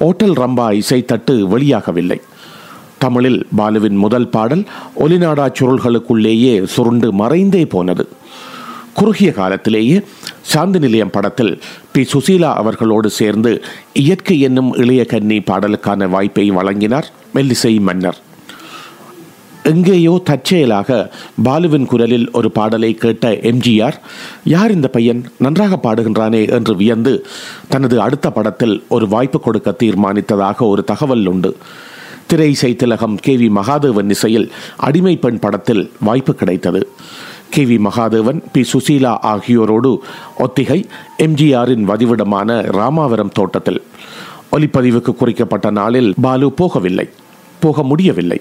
ஓட்டல் 0.00 0.32
ரம்பா 0.32 0.80
இசைத்தட்டு 0.80 1.34
வெளியாகவில்லை. 1.54 2.20
தமிழில் 2.98 3.46
பாலுவின் 3.56 3.96
முதல் 3.96 4.28
பாடல் 4.28 4.66
ஒலிநாடா 4.98 5.46
சுருள்களுக்குள்ளேயே 5.58 6.64
சுருண்டு 6.64 7.12
மறைந்தே 7.12 7.66
போனது. 7.66 8.08
குறுகிய 8.94 9.32
காலத்திலேயே 9.32 10.02
சாந்தி 10.42 10.78
நிலையம் 10.78 11.10
படத்தில் 11.10 11.60
பி. 11.92 12.06
சுசீலா 12.12 12.52
அவர்களோடு 12.54 13.10
சேர்ந்து 13.10 13.64
இயற்கை 13.92 14.40
என்னும் 14.40 14.74
இளைய 14.74 15.04
கன்னி 15.04 15.38
பாடலுக்கான 15.38 16.08
வாய்ப்பை 16.08 16.50
வழங்கினார் 16.50 17.10
மெல்லிசை 17.34 17.80
மன்னர். 17.80 18.18
எங்கேயோ 19.70 20.12
தற்செயலாக 20.28 20.90
பாலுவின் 21.44 21.86
குரலில் 21.86 22.26
ஒரு 22.38 22.48
பாடலை 22.50 22.90
கேட்ட 22.94 23.30
எம்ஜிஆர் 23.50 23.96
யார் 24.44 24.72
இந்த 24.72 24.88
பையன்? 24.88 25.20
நன்றாக 25.38 25.78
பாடுகின்றானே 25.82 26.42
என்று 26.50 26.76
வியந்து 26.76 27.12
தனது 27.68 28.00
அடுத்த 28.00 28.30
படத்தில் 28.30 28.74
ஒரு 28.88 29.08
வாய்ப்பு 29.08 29.40
கொடுக்க 29.40 29.74
தீர்மானித்ததாக 29.82 30.68
ஒரு 30.72 30.84
தகவல் 30.84 31.26
உண்டு. 31.26 31.56
திரை 32.26 32.50
இசை 32.50 32.76
திலகம் 32.76 33.16
கே 33.16 33.36
வி 33.36 33.48
மகாதேவன் 33.58 34.10
இசையில் 34.10 34.52
அடிமை 34.76 35.16
பெண் 35.16 35.38
படத்தில் 35.38 35.82
வாய்ப்பு 36.00 36.34
கிடைத்தது. 36.34 36.82
K 37.50 37.64
V 37.64 37.78
Mahadevan 37.86 38.40
P 38.52 38.64
Susheela 38.72 39.14
ஆகியோரோடு 39.32 39.92
ஒத்திகை 40.38 40.80
எம்ஜிஆரின் 41.18 41.86
வதிவிடமான 41.90 42.60
ராமாவரம் 42.78 43.34
தோட்டத்தில். 43.38 43.82
ஒலிப்பதிவுக்கு 44.52 45.14
குறிக்கப்பட்ட 45.14 45.70
நாளில் 45.70 46.14
பாலு 46.20 46.52
போகவில்லை. 46.60 47.08
போக 47.60 47.82
முடியவில்லை. 47.82 48.40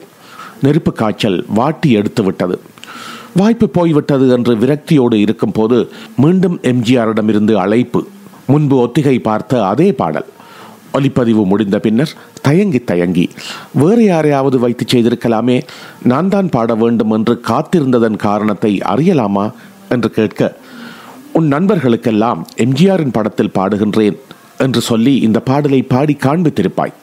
நெருப்பு 0.62 0.94
காய்ச்சல் 0.94 1.46
வாட்டி 1.48 1.92
எடுத்து 1.92 2.24
விட்டது. 2.24 2.60
வாய்ப்பு 3.36 3.70
போய்விட்டது 3.70 4.30
என்று 4.30 4.54
விரக்தியோடு 4.56 5.14
இருக்கும்போது 5.14 5.78
மீண்டும் 6.16 6.60
எம்ஜிஆரிடமிருந்து 6.64 7.54
அழைப்பு. 7.54 8.08
முன்பு 8.48 8.76
ஒத்திகை 8.78 9.20
பார்த்த 9.20 9.66
அதே 9.66 9.92
பாடல். 9.92 10.28
ஒலிப்பதிவு 10.92 11.46
முடிந்த 11.46 11.80
பின்னர் 11.80 12.14
தயங்கி 12.42 12.80
தயங்கி. 12.80 13.30
வேறு 13.74 14.04
யாரையாவது 14.04 14.60
வைத்து 14.60 14.86
செய்திருக்கலாமே? 14.86 15.58
நான் 16.04 16.30
தான் 16.30 16.50
பாட 16.50 16.76
வேண்டும் 16.76 17.12
என்று 17.12 17.42
காத்திருந்ததன் 17.48 18.16
காரணத்தை 18.16 18.72
அறியலாமா 18.94 19.46
என்று 19.90 20.12
கேட்க 20.12 20.58
உன் 21.32 21.48
நண்பர்களுக்கெல்லாம் 21.48 22.46
எம்ஜிஆரின் 22.58 23.16
படத்தில் 23.18 23.56
பாடுகின்றேன் 23.58 24.18
என்று 24.58 24.82
சொல்லி 24.82 25.16
இந்த 25.18 25.40
பாடலை 25.40 25.82
பாடி 25.82 26.18
காண்பித்திருப்பாய். 26.22 26.94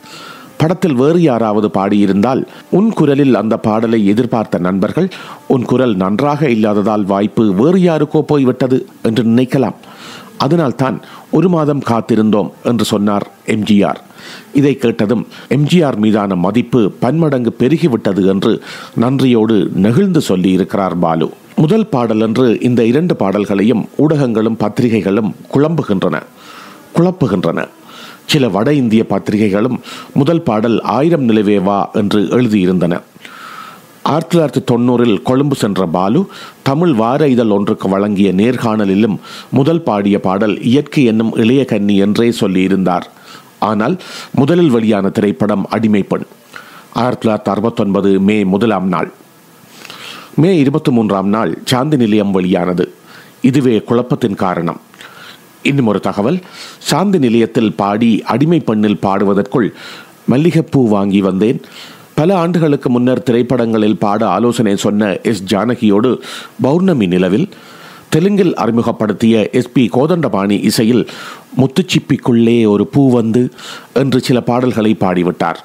படத்தில் 0.64 1.00
வேறு 1.00 1.21
யாராவது 1.23 1.68
பாடியிருந்தால் 1.78 2.42
உன் 2.78 2.90
குரலில் 2.99 3.35
அந்த 3.40 3.54
பாடலை 3.66 3.99
எதிர்பார்த்த 4.12 4.59
நண்பர்கள் 4.66 5.09
உன் 5.54 5.64
குரல் 5.71 5.94
நன்றாக 6.02 6.49
இல்லாததால் 6.56 7.04
வாய்ப்பு 7.12 7.44
வேறு 7.61 7.80
யாருக்கோ 7.88 8.21
போய்விட்டது 8.30 8.78
என்று 9.09 9.23
நினைக்கலாம். 9.25 9.76
அதனால்தான் 10.44 10.97
ஒரு 11.37 11.49
மாதம் 11.54 11.83
காத்திருந்தோம் 11.90 12.49
என்று 12.71 12.85
சொன்னார் 12.92 13.26
எம்ஜிஆர். 13.54 14.00
இதை 14.59 14.73
கேட்டதும் 14.76 15.26
எம்ஜிஆர் 15.56 15.99
மீதான 16.04 16.35
மதிப்பு 16.47 16.80
பன்மடங்கு 17.04 17.52
பெருகிவிட்டது 17.59 18.25
என்று 18.33 18.52
நன்றியோடு 19.04 19.59
நெகிழ்ந்து 19.87 20.21
சொல்லி 20.30 20.50
இருக்கிறார் 20.59 20.99
பாலு. 20.99 21.28
முதல் 21.62 21.88
பாடல் 21.94 22.21
என்று 22.21 22.49
இந்த 22.68 22.83
இரண்டு 22.92 23.16
பாடல்களையும் 23.16 23.85
ஊடகங்களும் 24.04 24.61
பத்திரிகைகளும் 24.64 25.33
குழம்புகின்றன. 25.54 26.18
குழப்புகின்றன. 26.99 27.61
சில 28.26 28.49
வட 28.49 28.73
இந்திய 28.73 29.07
பத்திரிகைகளும் 29.07 29.81
முதல் 30.14 30.43
பாடல் 30.43 30.81
ஆயிரம் 30.81 31.23
நிலவே 31.23 31.59
வா 31.59 31.90
என்று 31.93 32.21
எழுதியிருந்தன. 32.21 33.00
ஆயிரத்தி 34.02 34.38
தொள்ளாயிரத்தி 34.38 34.62
தொண்ணூறில் 34.71 35.23
கொழும்பு 35.23 35.57
சென்ற 35.57 35.87
பாலு 35.87 36.26
தமிழ் 36.62 36.93
வார 36.93 37.28
இதழ் 37.28 37.49
ஒன்றுக்கு 37.49 37.88
வழங்கிய 37.88 38.33
நேர்காணலிலும் 38.33 39.16
முதல் 39.50 39.83
பாடிய 39.83 40.21
பாடல் 40.21 40.62
இயற்கை 40.62 41.04
என்னும் 41.04 41.35
இளைய 41.37 41.64
கன்னி 41.64 41.97
என்றே 41.97 42.31
சொல்லியிருந்தார். 42.31 43.07
ஆனால் 43.59 44.00
முதலில் 44.35 44.71
வெளியான 44.71 45.09
திரைப்படம் 45.09 45.69
அடிமைப்பெண் 45.71 46.26
ஆயிரத்தி 46.93 47.28
தொள்ளாயிரத்தி 47.28 47.54
அறுபத்தொன்பது 47.54 48.21
மே 48.21 48.45
முதலாம் 48.45 48.88
நாள். 48.88 49.12
மே 50.37 50.59
இருபத்தி 50.59 50.90
மூன்றாம் 50.90 51.28
நாள் 51.28 51.59
சாந்தி 51.64 51.97
நிலையம் 51.97 52.31
வெளியானது. 52.31 52.95
இதுவே 53.40 53.78
குழப்பத்தின் 53.78 54.35
காரணம். 54.35 54.81
இன்னும் 55.64 55.87
ஒரு 55.87 56.00
தகவல். 56.00 56.38
சாந்தி 56.78 57.18
நிலையத்தில் 57.18 57.73
பாடி 57.73 58.23
அடிமை 58.23 58.61
பெண்ணில் 58.61 59.02
பாடுவதற்குள் 59.02 59.68
மல்லிகைப்பூ 60.26 60.88
வாங்கி 60.88 61.21
வந்தேன். 61.21 61.61
பல 62.14 62.37
ஆண்டுகளுக்கு 62.37 62.88
முன்னர் 62.90 63.23
திரைப்படங்களில் 63.23 63.97
பாட 63.97 64.26
ஆலோசனை 64.28 64.76
சொன்ன 64.76 65.18
எஸ் 65.23 65.44
ஜானகியோடு 65.50 66.11
பௌர்ணமி 66.61 67.06
நிலவில் 67.06 67.49
தெலுங்கில் 68.09 68.54
அறிமுகப்படுத்திய 68.54 69.50
எஸ் 69.52 69.73
பி 69.73 69.85
கோதண்டபாணி 69.92 70.56
இசையில் 70.64 71.02
முத்துச்சிப்பிக்குள்ளே 71.56 72.66
ஒரு 72.66 72.87
பூ 72.87 73.02
வந்து 73.11 73.42
என்று 73.94 74.21
சில 74.21 74.40
பாடல்களை 74.40 74.97
பாடிவிட்டார். 75.00 75.61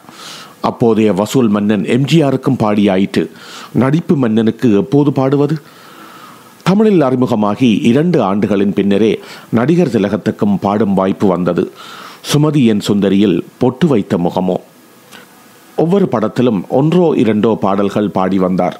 அப்போதைய 0.61 1.13
வசூல் 1.13 1.47
மன்னன் 1.47 1.83
எம்ஜிஆருக்கும் 1.83 2.59
பாடியாயிற்று. 2.59 3.29
நடிப்பு 3.73 4.15
மன்னனுக்கு 4.15 4.69
எப்போது 4.75 5.11
பாடுவது? 5.13 5.57
தமிழில் 6.69 7.01
அறிமுகமாகி 7.01 7.67
இரண்டு 7.89 8.17
ஆண்டுகளின் 8.21 8.73
பின்னரே 8.73 9.19
நடிகர் 9.49 9.91
திலகத்துக்கும் 9.93 10.57
பாடும் 10.61 10.93
வாய்ப்பு 10.93 11.27
வந்தது. 11.27 11.71
சுமதி 12.31 12.65
என் 12.65 12.83
சுந்தரியில் 12.87 13.41
பொட்டு 13.57 13.87
வைத்த 13.87 14.17
முகமோ. 14.17 14.57
ஒவ்வொரு 15.75 16.07
படத்திலும் 16.07 16.59
ஒன்றோ 16.69 17.13
இரண்டோ 17.15 17.55
பாடல்கள் 17.55 18.09
பாடி 18.09 18.39
வந்தார். 18.39 18.79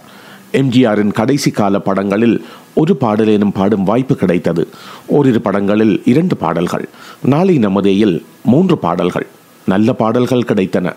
எம்ஜிஆரின் 0.53 1.13
கடைசி 1.13 1.51
கால 1.51 1.79
படங்களில் 1.79 2.45
ஒரு 2.73 2.95
பாடலேனும் 3.01 3.53
பாடும் 3.53 3.83
வாய்ப்பு 3.83 4.15
கிடைத்தது. 4.15 4.67
ஓரிரு 5.07 5.41
படங்களில் 5.41 6.01
இரண்டு 6.05 6.37
பாடல்கள் 6.37 6.89
நாளை 7.23 7.57
நமதேயில் 7.57 8.23
மூன்று 8.43 8.77
பாடல்கள் 8.77 9.27
நல்ல 9.65 9.93
பாடல்கள் 9.93 10.49
கிடைத்தன. 10.51 10.93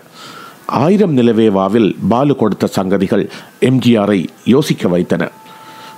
ஆயிரம் 0.65 1.17
நிலவேவாவில் 1.17 1.95
பாலு 2.09 2.35
கொடுத்த 2.35 2.69
சங்கதிகள் 2.75 3.29
எம்ஜிஆரை 3.61 4.27
யோசிக்க 4.45 4.87
வைத்தன. 4.87 5.31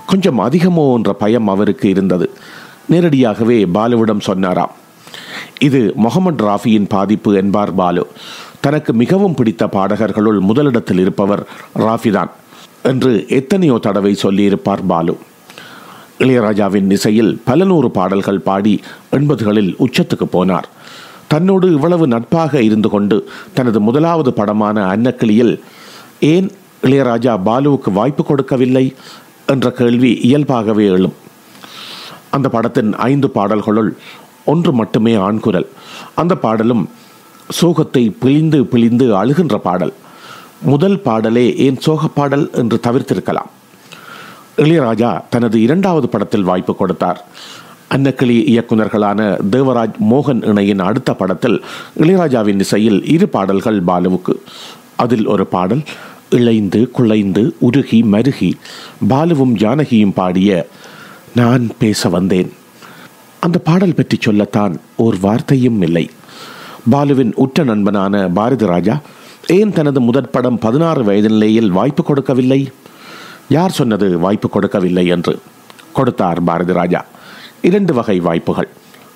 கொஞ்சம் 0.06 0.40
அதிகமோ 0.46 0.84
என்ற 0.96 1.12
பயம் 1.22 1.48
அவருக்கு 1.54 1.86
இருந்தது. 1.88 2.26
நேரடியாகவே 2.92 3.58
பாலுவிடம் 3.76 4.26
சொன்னாராம் 4.28 4.74
இது 5.66 5.80
முகமது 6.04 6.44
ராஃபியின் 6.46 6.88
பாதிப்பு 6.94 7.30
என்பார் 7.40 7.72
பாலு. 7.74 8.02
தனக்கு 8.64 8.92
மிகவும் 9.02 9.34
பிடித்த 9.34 9.64
பாடகர்களுள் 9.76 10.40
முதலிடத்தில் 10.48 11.00
இருப்பவர் 11.04 11.42
ராஃபிதான் 11.84 12.30
என்று 12.90 13.12
எத்தனையோ 13.38 13.76
தடவை 13.86 14.12
சொல்லியிருப்பார் 14.14 14.84
பாலு. 14.92 15.14
இளையராஜாவின் 16.24 16.90
இசையில் 16.96 17.32
பல 17.44 17.64
நூறு 17.64 17.88
பாடல்கள் 17.90 18.44
பாடி 18.48 18.74
எண்பதுகளில் 19.16 19.72
உச்சத்துக்கு 19.84 20.26
போனார். 20.36 20.68
தன்னோடு 21.32 21.66
இவ்வளவு 21.76 22.04
நட்பாக 22.06 22.62
இருந்து 22.62 22.88
கொண்டு 22.88 23.16
தனது 23.54 23.80
முதலாவது 23.80 24.32
படமான 24.32 24.86
அன்னக்கிளியில் 24.92 25.54
ஏன் 26.32 26.48
இளையராஜா 26.82 27.34
பாலுவுக்கு 27.48 27.92
வாய்ப்பு 27.92 28.24
கொடுக்கவில்லை? 28.24 28.86
என்ற 29.46 29.70
கேள்வி 29.70 30.12
இயல்பாகவே 30.28 30.86
எழும். 30.96 31.16
அந்த 32.30 32.48
படத்தின் 32.48 32.90
ஐந்து 32.94 33.28
பாடல்களுள் 33.34 33.90
ஒன்று 34.44 34.72
மட்டுமே 34.72 35.14
ஆண்குரல் 35.14 35.68
அந்த 36.14 36.34
பாடலும் 36.34 36.90
சோகத்தை 37.60 38.02
பிழிந்து 38.20 38.58
பிழிந்து 38.72 39.06
அழுகின்ற 39.16 39.56
பாடல். 39.58 39.92
முதல் 40.62 40.98
பாடலே 40.98 41.46
ஏன் 41.66 41.80
சோக 41.80 42.08
பாடல் 42.08 42.50
என்று 42.52 42.80
தவிர்த்திருக்கலாம். 42.86 43.50
இளையராஜா 44.56 45.10
தனது 45.30 45.56
இரண்டாவது 45.60 46.08
படத்தில் 46.08 46.48
வாய்ப்பு 46.50 46.74
கொடுத்தார். 46.76 47.24
அன்னக்கிளி 47.94 48.36
இயக்குநர்களான 48.52 49.20
தேவராஜ் 49.50 49.96
மோகன் 50.10 50.42
இணையின் 50.44 50.78
அடுத்த 50.78 51.14
படத்தில் 51.14 51.64
இளையராஜாவின் 52.00 52.58
இசையில் 52.58 53.00
இரு 53.14 53.28
பாடல்கள் 53.28 53.80
பாலுவுக்கு. 53.82 54.34
அதில் 54.96 55.26
ஒரு 55.26 55.46
பாடல் 55.46 55.82
இழைந்து 56.30 56.90
குழைந்து 56.90 57.56
உருகி 57.58 58.02
மருகி 58.02 58.52
பாலுவும் 59.08 59.56
ஜானகியும் 59.56 60.12
பாடிய 60.14 60.68
நான் 61.34 61.70
பேச 61.78 62.08
வந்தேன். 62.08 62.52
அந்த 63.40 63.58
பாடல் 63.58 63.94
பற்றி 63.94 64.18
சொல்லத்தான் 64.20 64.80
ஓர் 64.96 65.16
வார்த்தையும் 65.20 65.82
இல்லை. 65.82 66.10
பாலுவின் 66.90 67.34
உற்ற 67.34 67.64
நண்பனான 67.64 68.32
பாரதி 68.32 68.66
ராஜா 68.66 69.00
ஏன் 69.46 69.72
தனது 69.72 70.00
முதற் 70.00 70.30
படம் 70.30 70.58
பதினாறு 70.58 71.04
வயது 71.04 71.70
வாய்ப்பு 71.70 72.02
கொடுக்கவில்லை? 72.04 72.70
யார் 73.48 73.70
சொன்னது 73.70 74.18
வாய்ப்பு 74.18 74.48
கொடுக்கவில்லை 74.48 75.06
என்று? 75.06 75.38
கொடுத்தார் 75.92 76.42
பாரதி 76.42 76.72
ராஜா 76.72 77.04
இரண்டு 77.62 77.94
வகை 77.94 78.20
வாய்ப்புகள். 78.20 78.68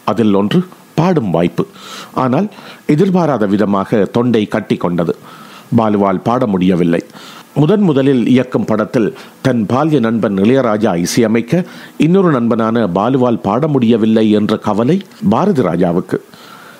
அதில் 0.04 0.34
ஒன்று 0.34 0.66
பாடும் 0.94 1.30
வாய்ப்பு. 1.30 1.66
ஆனால் 2.14 2.50
எதிர்பாராத 2.86 3.46
விதமாக 3.46 4.04
தொண்டை 4.04 4.46
கட்டி 4.46 4.76
கொண்டது. 4.76 5.16
பாலுவால் 5.76 6.20
பாட 6.20 6.46
முடியவில்லை. 6.46 7.04
முதன் 7.54 7.80
முதலில் 7.80 8.26
இயக்கும் 8.26 8.64
படத்தில் 8.64 9.16
தன் 9.42 9.66
பால்ய 9.68 10.00
நண்பன் 10.00 10.36
இளையராஜா 10.36 10.96
இசையமைக்க 10.96 11.64
இன்னொரு 11.96 12.30
நண்பனான 12.32 12.86
பாலுவால் 12.92 13.40
பாட 13.40 13.66
முடியவில்லை 13.66 14.30
என்ற 14.30 14.56
கவலை 14.56 15.00
பாரதி 15.30 15.62
ராஜாவுக்கு. 15.62 16.18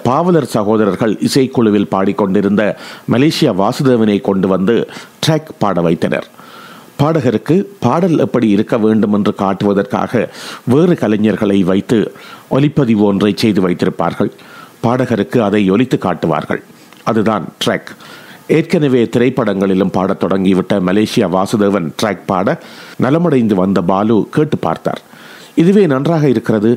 பாவலர் 0.02 0.46
சகோதரர்கள் 0.46 1.18
இசைக்குழுவில் 1.20 1.88
பாடிக்கொண்டிருந்த 1.88 2.76
மலேசியா 3.12 3.52
வாசுதேவனை 3.62 4.20
கொண்டு 4.20 4.48
வந்து 4.48 4.88
ட்ராக் 5.26 5.50
பாட 5.58 5.80
வைத்தனர். 5.80 6.28
பாடகருக்கு 6.98 7.64
பாடல் 7.80 8.18
எப்படி 8.18 8.48
இருக்க 8.48 8.78
வேண்டும் 8.78 9.12
என்று 9.12 9.34
காட்டுவதற்காக 9.34 10.28
வேறு 10.64 10.92
கலைஞர்களை 10.92 11.60
வைத்து 11.64 12.14
ஒலிப்பதிவு 12.50 13.02
ஒன்றை 13.02 13.32
செய்து 13.36 13.68
வைத்திருப்பார்கள். 13.68 14.30
பாடகருக்கு 14.82 15.38
அதை 15.42 15.70
ஒலித்து 15.70 15.98
காட்டுவார்கள். 15.98 16.62
அதுதான் 17.04 17.44
ட்ராக் 17.64 17.90
ஏற்கனவே 18.56 19.02
திரைப்படங்களிலும் 19.04 19.94
பாடத் 19.96 20.22
தொடங்கிவிட்ட 20.22 20.72
மலேசியா 20.88 21.26
வாசுதேவன் 21.36 21.88
ட்ராக் 22.02 22.26
பாட 22.26 22.60
நலமடைந்து 23.02 23.54
வந்த 23.62 23.80
பாலு 23.82 24.16
கேட்டு 24.30 24.58
பார்த்தார். 24.58 25.02
இதுவே 25.54 25.86
நன்றாக 25.86 26.28
இருக்கிறது. 26.28 26.70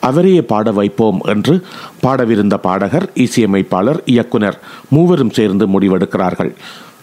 அவரையே 0.00 0.42
பாட 0.42 0.72
வைப்போம் 0.72 1.20
என்று 1.24 1.54
பாடவிருந்த 2.02 2.56
பாடகர் 2.56 3.10
இசையமைப்பாளர் 3.14 4.00
இயக்குனர் 4.04 4.58
மூவரும் 4.88 5.30
சேர்ந்து 5.30 5.66
முடிவெடுக்கிறார்கள். 5.66 6.52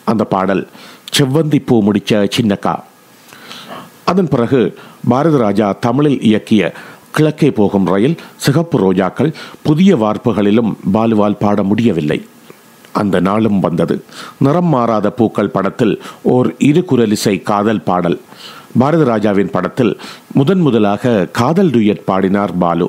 அந்த 0.03 0.24
பாடல் 0.24 0.67
செவ்வந்தி 1.17 1.60
பூ 1.65 1.75
முடிச்ச 1.88 2.29
சின்னக்கா. 2.38 2.75
அதன் 4.03 4.27
பிறகு 4.27 4.62
பாரதி 5.07 5.38
ராஜா 5.38 5.67
தமிழில் 5.86 6.19
இயக்கிய 6.29 6.72
கிழக்கே 7.12 7.51
போகும் 7.51 7.86
ரயில் 7.86 8.17
சிகப்பு 8.36 8.77
ரோஜாக்கள் 8.79 9.34
புதிய 9.62 9.91
வார்ப்புகளிலும் 9.98 10.74
பாலுவால் 10.91 11.38
பாட 11.38 11.63
முடியவில்லை. 11.63 12.19
அந்த 13.01 13.20
நாளும் 13.27 13.60
வந்தது. 13.66 13.96
நிறம் 14.46 14.70
மாறாத 14.74 15.08
பூக்கள் 15.20 15.54
படத்தில் 15.56 15.96
ஓர் 16.36 16.50
இரு 16.70 16.84
குரலிசை 16.92 17.36
காதல் 17.51 17.86
பாடல். 17.89 18.18
பாரத 18.82 19.04
ராஜாவின் 19.12 19.54
படத்தில் 19.56 19.94
முதன் 20.34 20.63
முதலாக 20.66 21.13
காதல் 21.39 21.72
டுயட் 21.75 22.08
பாடினார் 22.10 22.54
பாலு. 22.63 22.88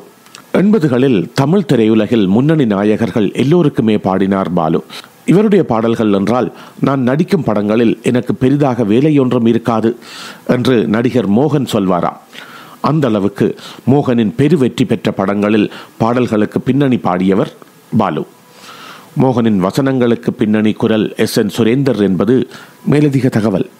எண்பதுகளில் 0.60 1.18
தமிழ் 1.40 1.68
திரையுலகில் 1.70 2.26
முன்னணி 2.34 2.66
நாயகர்கள் 2.74 3.28
எல்லோருக்குமே 3.42 3.96
பாடினார் 4.06 4.50
பாலு. 4.58 4.80
இவருடைய 5.32 5.62
பாடல்கள் 5.70 6.12
என்றால் 6.18 6.48
நான் 6.86 7.02
நடிக்கும் 7.08 7.46
படங்களில் 7.48 7.94
எனக்கு 8.10 8.32
பெரிதாக 8.42 8.84
வேலை 8.92 9.12
ஒன்றும் 9.22 9.48
இருக்காது 9.52 9.90
என்று 10.54 10.76
நடிகர் 10.94 11.28
மோகன் 11.38 11.68
சொல்வாராம் 11.72 12.20
அந்த 12.90 13.04
அளவுக்கு 13.10 13.46
மோகனின் 13.92 14.32
பெருவெற்றி 14.38 14.84
பெற்ற 14.88 15.10
படங்களில் 15.20 15.68
பாடல்களுக்கு 16.02 16.58
பின்னணி 16.60 16.98
பாடியவர் 17.06 17.52
பாலு. 18.00 18.22
மோகனின் 19.22 19.60
வசனங்களுக்கு 19.64 20.30
பின்னணி 20.30 20.72
குரல் 20.72 21.14
எஸ் 21.16 21.36
என் 21.36 21.50
சுரேந்தர் 21.56 22.00
என்பது 22.02 22.48
மேலதிக 22.84 23.28
தகவல். 23.28 23.70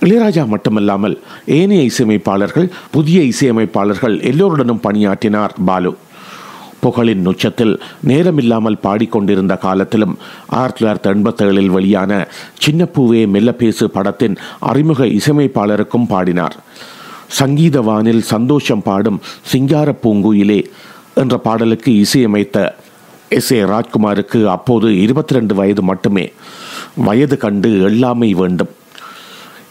இளையராஜா 0.00 0.46
மட்டுமல்லாமல் 0.46 1.20
ஏனைய 1.46 1.82
இசையமைப்பாளர்கள் 1.82 2.68
புதிய 2.90 3.20
இசையமைப்பாளர்கள் 3.22 4.22
எல்லோருடனும் 4.22 4.80
பணியாற்றினார் 4.80 5.54
பாலு. 5.64 5.96
புகழின் 6.82 7.26
உச்சத்தில் 7.26 7.80
நேரமில்லாமல் 8.06 8.78
பாடிக்கொண்டிருந்த 8.82 9.56
காலத்திலும் 9.56 10.18
ஆயிரத்தி 10.48 10.84
தொள்ளாயிரத்தி 10.84 11.12
எண்பத்தேழில் 11.14 11.70
வெளியான 11.76 12.28
சின்னப்பூவே 12.66 13.26
மெல்ல 13.26 13.52
பேசு 13.52 13.90
படத்தின் 13.90 14.36
அறிமுக 14.58 15.04
இசையமைப்பாளருக்கும் 15.06 16.08
பாடினார். 16.08 16.56
சங்கீதவானில் 17.40 18.24
சந்தோஷம் 18.34 18.82
பாடும் 18.82 19.20
சிங்கார 19.42 19.94
பூங்குயிலே 20.02 20.60
என்ற 21.14 21.36
பாடலுக்கு 21.38 21.96
இசையமைத்த 21.96 22.76
எஸ் 23.38 23.52
ஏ 23.52 23.62
ராஜ்குமாருக்கு 23.62 24.40
அப்போது 24.46 25.00
இருபத்தி 25.00 25.34
ரெண்டு 25.34 25.54
வயது 25.54 25.82
மட்டுமே. 25.82 26.32
வயது 26.96 27.36
கண்டு 27.36 27.70
எல்லாமை 27.90 28.30
வேண்டும். 28.30 28.72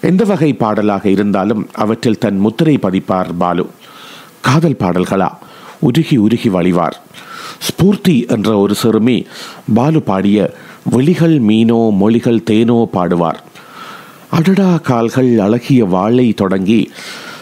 எந்த 0.01 0.23
வகை 0.23 0.53
பாடலாக 0.53 1.09
இருந்தாலும் 1.09 1.63
அவற்றில் 1.73 2.21
தன் 2.23 2.39
முத்திரை 2.39 2.75
பதிப்பார் 2.81 3.31
பாலு. 3.37 3.65
காதல் 4.41 4.79
பாடல்களா? 4.79 5.29
உருகி 5.79 6.17
உருகி 6.17 6.49
வழிவார். 6.49 6.97
ஸ்பூர்த்தி 7.67 8.15
என்ற 8.27 8.57
ஒரு 8.57 8.75
சிறுமி 8.75 9.27
பாலு 9.73 10.01
பாடிய 10.01 10.53
வெளிகள் 10.83 11.39
மீனோ 11.39 11.79
மொழிகள் 11.91 12.43
தேனோ 12.43 12.87
பாடுவார். 12.93 13.39
அடடா 14.29 14.77
கால்கள் 14.77 15.39
அழகிய 15.39 15.85
வாழை 15.85 16.33
தொடங்கி 16.33 16.81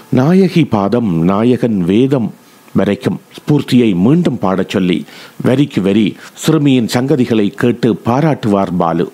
நாயகி 0.09 0.63
பாதம் 0.65 1.09
நாயகன் 1.23 1.79
வேதம் 1.85 2.33
வரைக்கும் 2.73 3.21
ஸ்பூர்த்தியை 3.37 3.95
மீண்டும் 3.95 4.39
பாடச் 4.39 4.69
சொல்லி 4.69 5.05
வரிக்கு 5.41 5.81
வரி 5.81 6.17
சிறுமியின் 6.33 6.89
சங்கதிகளை 6.93 7.49
கேட்டு 7.49 8.01
பாராட்டுவார் 8.05 8.75
பாலு. 8.77 9.11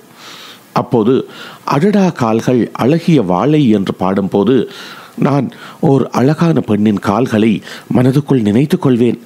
அப்போது 0.73 1.29
அடடா 1.65 2.09
கால்கள் 2.09 2.69
அழகிய 2.73 3.21
வாழை 3.21 3.69
என்று 3.69 3.93
பாடும்போது 3.93 4.69
நான் 5.15 5.51
ஓர் 5.79 6.09
அழகான 6.11 6.59
பெண்ணின் 6.59 6.99
கால்களை 6.99 7.61
மனதுக்குள் 7.93 8.41
நினைத்து 8.41 8.79
கொள்வேன். 8.79 9.21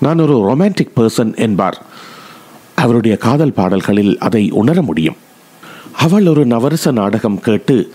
நான் 0.00 0.18
ஒரு 0.18 0.36
ரொமான்டிக் 0.48 0.94
பர்சன் 0.96 1.36
என்பார். 1.36 1.82
அவருடைய 2.74 3.16
காதல் 3.16 3.52
பாடல்களில் 3.52 4.18
அதை 4.18 4.50
உணர 4.50 4.82
முடியும். 4.82 5.16
அவள் 5.92 6.26
ஒரு 6.26 6.46
நவரச 6.46 6.90
நாடகம் 6.90 7.40
கேட்டு 7.40 7.92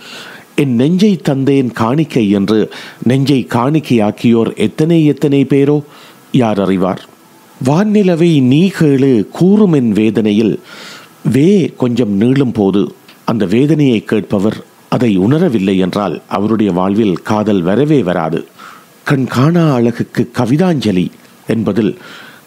என் 0.56 0.76
நெஞ்சை 0.76 1.20
தந்தேன் 1.24 1.72
காணிக்கை 1.72 2.30
என்று 2.30 2.74
நெஞ்சை 3.04 3.48
காணிக்கையாக்கியோர் 3.50 4.56
எத்தனை 4.56 5.06
எத்தனை 5.06 5.46
பேரோ? 5.50 5.84
யார் 6.32 6.62
அறிவார்? 6.62 7.06
வான்நிலவை 7.66 8.42
நீ 8.42 8.72
கேளு 8.80 9.30
கூறும் 9.30 9.74
என் 9.74 9.92
வேதனையில். 9.92 10.60
வே 11.32 11.74
கொஞ்சம் 11.78 12.22
நீளும் 12.22 12.54
போது. 12.54 12.94
அந்த 13.26 13.46
வேதனையை 13.46 14.04
கேட்பவர் 14.04 14.64
அதை 14.90 15.20
உணரவில்லை 15.20 15.78
என்றால் 15.78 16.22
அவருடைய 16.28 16.72
வாழ்வில் 16.72 17.22
காதல் 17.22 17.62
வரவே 17.62 18.04
வராது. 18.04 18.48
கண் 19.04 19.26
காணா 19.26 19.74
அழகுக்கு 19.74 20.30
கவிதாஞ்சலி 20.38 21.08
என்பதில் 21.48 21.98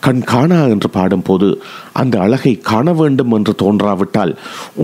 கண் 0.00 0.22
காணா 0.22 0.64
என்று 0.64 0.90
பாடும்போது 0.90 1.62
அந்த 1.92 2.20
அழகை 2.20 2.58
காண 2.58 2.92
வேண்டும் 2.92 3.32
என்று 3.32 3.54
தோன்றாவிட்டால் 3.62 4.36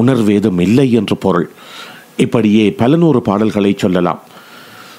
உணர்வேதும் 0.03 0.61
இல்லை 0.61 0.93
என்று 0.93 1.17
பொருள். 1.17 1.51
இப்படியே 2.16 2.70
பல 2.70 2.96
நூறு 2.96 3.22
பாடல்களை 3.22 3.74
சொல்லலாம். 3.77 4.22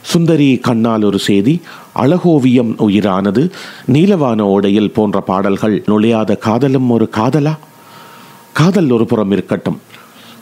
சுந்தரி 0.02 0.58
கண்ணால் 0.58 1.04
ஒரு 1.04 1.20
செய்தி 1.20 1.62
அழகோவியம் 1.96 2.76
உயிரானது 2.80 3.52
நீலவான 3.94 4.42
ஓடையில் 4.42 4.94
போன்ற 4.94 5.22
பாடல்கள் 5.22 5.84
நுழையாத 5.88 6.38
காதலும் 6.38 6.90
ஒரு 6.90 7.10
காதலா? 7.18 7.58
காதல் 8.54 8.90
ஒரு 8.90 9.06
புறம் 9.06 9.32
இருக்கட்டும். 9.32 9.82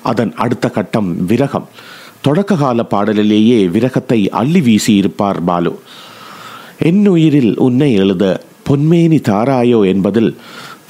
அதன் 0.04 0.34
அடுத்த 0.36 0.70
கட்டம் 0.70 1.26
விரகம். 1.26 1.68
தொடக்க 2.22 2.56
கால 2.56 2.84
பாடலிலேயே 2.84 3.68
விரகத்தை 3.68 4.30
அள்ளி 4.30 4.62
வீசி 4.62 4.96
இருப்பார் 4.96 5.44
பாலு. 5.44 5.80
என் 6.80 7.08
உயிரில் 7.08 7.58
உன்னை 7.58 7.94
எழுத 7.94 8.44
பொன்மேனி 8.70 9.22
தாராயோ 9.22 9.86
என்பதில் 9.86 10.36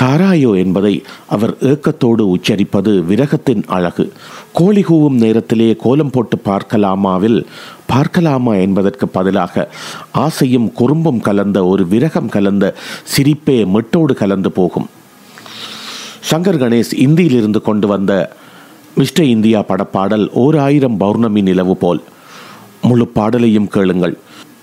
தாராயோ 0.01 0.57
என்பதை 0.57 1.03
அவர் 1.27 1.53
ஏக்கத்தோடு 1.61 2.23
உச்சரிப்பது 2.35 2.91
விரகத்தின் 3.09 3.63
அழகு. 3.67 4.11
கோழி 4.53 4.81
கூவும் 4.81 5.17
நேரத்திலே 5.23 5.75
கோலம் 5.75 6.09
போட்டு 6.09 6.37
பார்க்கலாமாவில் 6.45 7.45
பார்க்கலாமா 7.87 8.53
என்பதற்கு 8.55 9.07
பதிலாக 9.07 9.69
ஆசையும் 10.11 10.71
குறும்பும் 10.73 11.19
கலந்த 11.19 11.65
ஒரு 11.65 11.87
விரகம் 11.87 12.29
கலந்த 12.29 12.73
சிரிப்பே 13.15 13.57
மெட்டோடு 13.75 14.13
கலந்து 14.13 14.51
போகும். 14.51 14.89
சங்கர் 16.31 16.61
கணேஷ் 16.63 16.93
இந்தியிலிருந்து 16.97 17.61
கொண்டு 17.61 17.87
வந்த 17.87 18.35
மிஸ்டர் 18.95 19.25
இந்தியா 19.25 19.59
படப்பாடல் 19.59 20.25
ஓர் 20.43 20.57
ஆயிரம் 20.57 20.97
பௌர்ணமி 20.97 21.41
நிலவு 21.41 21.75
போல். 21.77 22.01
முழு 22.81 23.07
பாடலையும் 23.07 23.67
கேளுங்கள். 23.67 24.17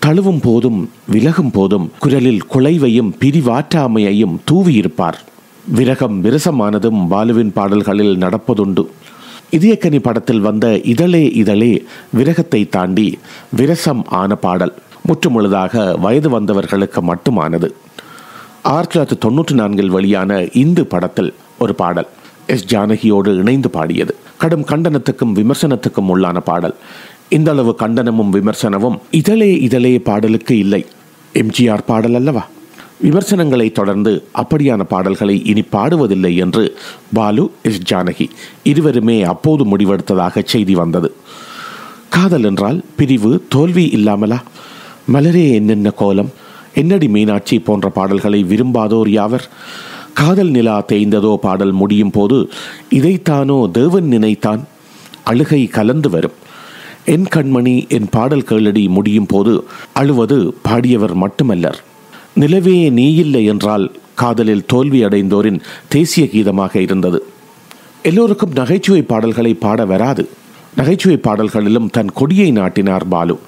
தழுவும் 0.06 0.40
போதும் 0.42 0.90
விலகும் 1.12 1.50
போதும் 1.52 1.90
குரலில் 1.98 2.42
குலைவையும் 2.52 3.10
பிரிவாற்றாமையையும் 3.20 4.36
தூவியிருப்பார். 4.50 5.18
விரகம் 5.66 6.24
விரசமானதும் 6.24 7.00
பாலுவின் 7.10 7.52
பாடல்களில் 7.52 8.18
நடப்பதுண்டு. 8.18 8.86
இதயக்கனி 9.52 9.98
படத்தில் 9.98 10.40
வந்த 10.40 10.80
இதழே 10.80 11.24
இதழே 11.32 11.84
விரகத்தை 12.10 12.68
தாண்டி 12.68 13.18
விரசம் 13.56 14.04
ஆன 14.08 14.34
பாடல் 14.34 14.74
முற்றுமுழுதாக 15.08 15.98
வயது 15.98 16.40
வந்தவர்களுக்கு 16.40 17.00
மட்டுமானது. 17.10 17.68
ஆயிரத்தி 18.62 19.00
தொள்ளாயிரத்தி 19.00 19.18
தொண்ணூற்றி 19.26 19.52
நான்கில் 19.52 19.88
வெளியான 19.88 20.40
இந்து 20.52 20.86
படத்தில் 20.86 21.34
ஒரு 21.58 21.74
பாடல் 21.74 22.08
எஸ். 22.46 22.74
ஜானகியோடு 22.74 23.36
இணைந்து 23.36 23.70
பாடியது. 23.70 24.16
கடும் 24.38 24.64
கண்டனத்துக்கும் 24.64 25.34
விமர்சனத்துக்கும் 25.34 26.10
உள்ளான 26.14 26.38
பாடல் 26.38 26.74
இந்த 27.36 27.50
அளவு 27.50 27.72
கண்டனமும் 27.78 28.32
விமர்சனமும் 28.36 28.96
இதழே 29.18 29.50
இதழே 29.66 29.98
பாடலுக்கு 29.98 30.58
இல்லை. 30.58 30.80
எம்ஜிஆர் 31.34 31.84
பாடல் 31.86 32.14
அல்லவா? 32.14 32.42
விமர்சனங்களை 33.04 33.72
தொடர்ந்து 33.72 34.12
அப்படியான 34.42 34.82
பாடல்களை 34.82 35.36
இனி 35.50 35.62
பாடுவதில்லை 35.72 36.32
என்று 36.36 36.62
பாலு 37.12 37.44
எஸ் 37.62 37.80
ஜானகி 37.90 38.26
இருவருமே 38.62 39.16
அப்போது 39.22 39.64
முடிவெடுத்ததாக 39.64 40.42
செய்தி 40.44 40.74
வந்தது. 40.74 41.10
காதல் 42.08 42.44
என்றால் 42.44 42.84
பிரிவு 42.96 43.32
தோல்வி 43.48 43.86
இல்லாமலா? 43.98 44.40
மலரே 45.12 45.46
என்னென்ன 45.52 45.90
கோலம்? 45.90 46.32
என்னடி 46.74 47.08
மீனாட்சி 47.08 47.58
போன்ற 47.58 47.88
பாடல்களை 47.90 48.42
விரும்பாதோர் 48.42 49.08
யாவர்? 49.08 49.48
காதல் 50.12 50.50
நிலா 50.50 50.76
தேய்ந்ததோ 50.80 51.36
பாடல் 51.36 51.72
முடியும் 51.72 52.10
போது 52.10 52.50
இதைத்தானோ 52.98 53.70
தேவன் 53.70 54.04
நினைத்தான்? 54.04 54.62
அழுகை 55.24 55.66
கலந்து 55.66 56.10
வரும். 56.10 56.38
என் 57.04 57.26
கண்மணி 57.36 57.88
என் 57.88 58.08
பாடல் 58.10 58.46
கேளடி 58.48 58.88
முடியும் 58.88 59.26
போது 59.26 59.66
அழுவது 59.92 60.54
பாடியவர் 60.68 61.14
மட்டுமல்லர். 61.14 61.78
நிலவே 62.34 62.90
நீயில்லை 62.90 63.44
என்றால் 63.44 63.92
காதலில் 64.14 64.66
தோல்வி 64.66 65.04
அடைந்தோரின் 65.04 65.60
தேசிய 65.88 66.28
கீதமாக 66.32 66.76
இருந்தது. 66.76 67.26
எல்லோருக்கும் 68.02 68.50
நகைச்சுவை 68.54 69.02
பாடல்களை 69.02 69.54
பாட 69.54 69.84
வராது. 69.84 70.28
நகைச்சுவை 70.76 71.16
பாடல்களிலும் 71.16 71.90
தன் 71.90 72.12
கொடியை 72.12 72.50
நாட்டினார் 72.50 73.08
பாலு. 73.08 73.38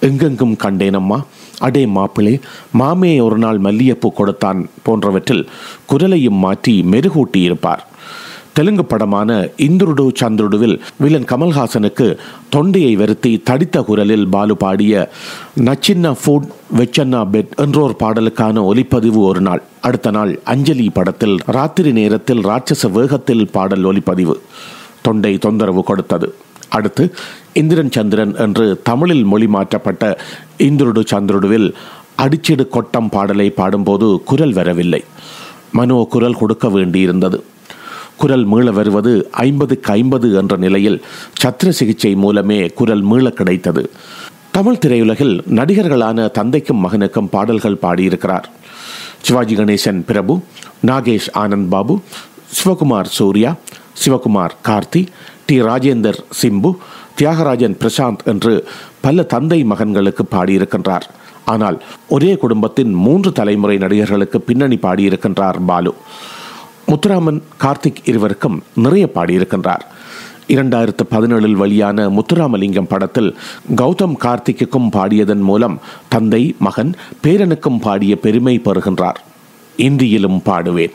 எங்கெங்கும் 0.00 0.56
கண்டேனம்மா 0.62 1.22
அடே 1.58 1.86
மாப்பிளே 1.86 2.40
மாமே 2.78 3.22
ஒரு 3.22 3.38
நாள் 3.38 3.58
மல்லியப்பூ 3.58 4.12
கொடுத்தான் 4.12 4.68
போன்றவற்றில் 4.82 5.48
குரலையும் 5.86 6.34
மாற்றி 6.34 6.82
மெருகூட்டியிருப்பார். 6.82 7.82
தெலுங்கு 8.56 8.84
படமான 8.84 9.30
இந்துருடு 9.66 10.04
சந்துருடுவில் 10.20 10.74
வில்லன் 11.02 11.28
கமல்ஹாசனுக்கு 11.30 12.06
தொண்டையை 12.50 12.96
வருத்தி 12.96 13.32
தடித்த 13.48 13.82
குரலில் 13.82 14.26
பாலு 14.34 14.54
பாடிய 14.56 15.10
நச்சின்ன 15.66 16.12
ஃபுட் 16.22 16.48
வெச்சன்னா 16.78 17.20
பெட் 17.34 17.52
என்றோர் 17.64 17.94
பாடலுக்கான 18.02 18.64
ஒலிப்பதிவு 18.70 19.20
ஒரு 19.30 19.40
நாள் 19.40 19.62
அடுத்த 19.80 20.10
நாள் 20.10 20.32
அஞ்சலி 20.44 20.86
படத்தில் 20.90 21.36
ராத்திரி 21.56 21.92
நேரத்தில் 21.92 22.42
ராட்சச 22.44 22.90
வேகத்தில் 22.90 23.44
பாடல் 23.50 23.84
ஒலிப்பதிவு. 23.84 24.36
தொண்டை 25.02 25.32
தொந்தரவு 25.38 25.82
கொடுத்தது. 25.82 26.28
அடுத்து 26.68 27.04
இந்திரன் 27.52 27.90
சந்திரன் 27.90 28.34
என்று 28.36 28.66
தமிழில் 28.82 29.24
மொழி 29.24 29.46
மாற்றப்பட்ட 29.46 30.04
இந்திருடு 30.58 31.02
சந்திருடுவில் 31.12 31.68
அடிச்சிடு 32.18 32.68
கொட்டம் 32.68 33.08
பாடலை 33.08 33.48
பாடும்போது 33.50 34.22
குரல் 34.24 34.52
வரவில்லை. 34.52 35.02
மனோ 35.72 35.98
குரல் 36.10 36.40
கொடுக்க 36.42 36.68
வேண்டியிருந்தது. 36.68 37.40
குரல் 38.22 38.44
மீள 38.44 38.70
வருவது 38.70 39.12
ஐம்பதுக்கு 39.44 39.92
ஐம்பது 39.92 40.28
என்ற 40.40 40.56
நிலையில் 40.56 40.98
சத்திர 41.42 41.68
சிகிச்சை 41.78 42.14
மூலமே 42.14 42.58
குரல் 42.80 43.02
மீள 43.10 43.30
கிடைத்தது. 43.30 43.82
தமிழ் 44.56 44.78
திரையுலகில் 44.84 45.34
நடிகர்களான 45.58 46.26
தந்தைக்கும் 46.30 46.82
மகனுக்கும் 46.84 47.30
பாடல்கள் 47.30 47.78
பாடியிருக்கிறார். 47.84 48.46
சிவாஜி 49.22 49.54
கணேசன் 49.56 50.00
பிரபு 50.10 50.34
நாகேஷ் 50.86 51.28
ஆனந்த் 51.42 51.68
பாபு 51.68 51.96
சிவகுமார் 52.58 53.10
சூர்யா 53.18 53.50
சிவகுமார் 54.02 54.54
கார்த்தி 54.68 55.02
டி 55.46 55.56
ராஜேந்தர் 55.62 56.20
சிம்பு 56.42 56.72
தியாகராஜன் 57.20 57.76
பிரசாந்த் 57.82 58.24
என்று 58.24 58.54
பல 59.00 59.22
தந்தை 59.22 59.60
மகன்களுக்கு 59.64 60.26
பாடியிருக்கின்றார். 60.30 61.08
ஆனால் 61.44 61.78
ஒரே 62.08 62.36
குடும்பத்தின் 62.36 62.92
மூன்று 63.06 63.32
தலைமுறை 63.32 63.76
நடிகர்களுக்கு 63.76 64.40
பின்னணி 64.40 64.78
பாடியிருக்கின்றார் 64.82 65.60
பாலு. 65.66 65.94
முத்துராமன் 66.86 67.42
கார்த்திக் 67.60 68.02
இருவருக்கும் 68.04 68.62
நிறைய 68.74 69.08
பாடியிருக்கின்றார். 69.14 69.84
இரண்டாயிரத்து 70.48 71.04
பதினேழில் 71.10 71.52
வெளியான 71.52 72.08
முத்துராமலிங்கம் 72.08 72.88
படத்தில் 72.88 73.36
கௌதம் 73.76 74.16
கார்த்திக்குக்கும் 74.20 74.88
பாடியதன் 74.92 75.40
மூலம் 75.40 75.80
தந்தை 76.08 76.54
மகன் 76.58 76.94
பேரனுக்கும் 77.22 77.80
பாடிய 77.80 78.16
பெருமை 78.16 78.60
பெறுகின்றார். 78.64 79.20
இந்தியிலும் 79.76 80.40
பாடுவேன். 80.44 80.92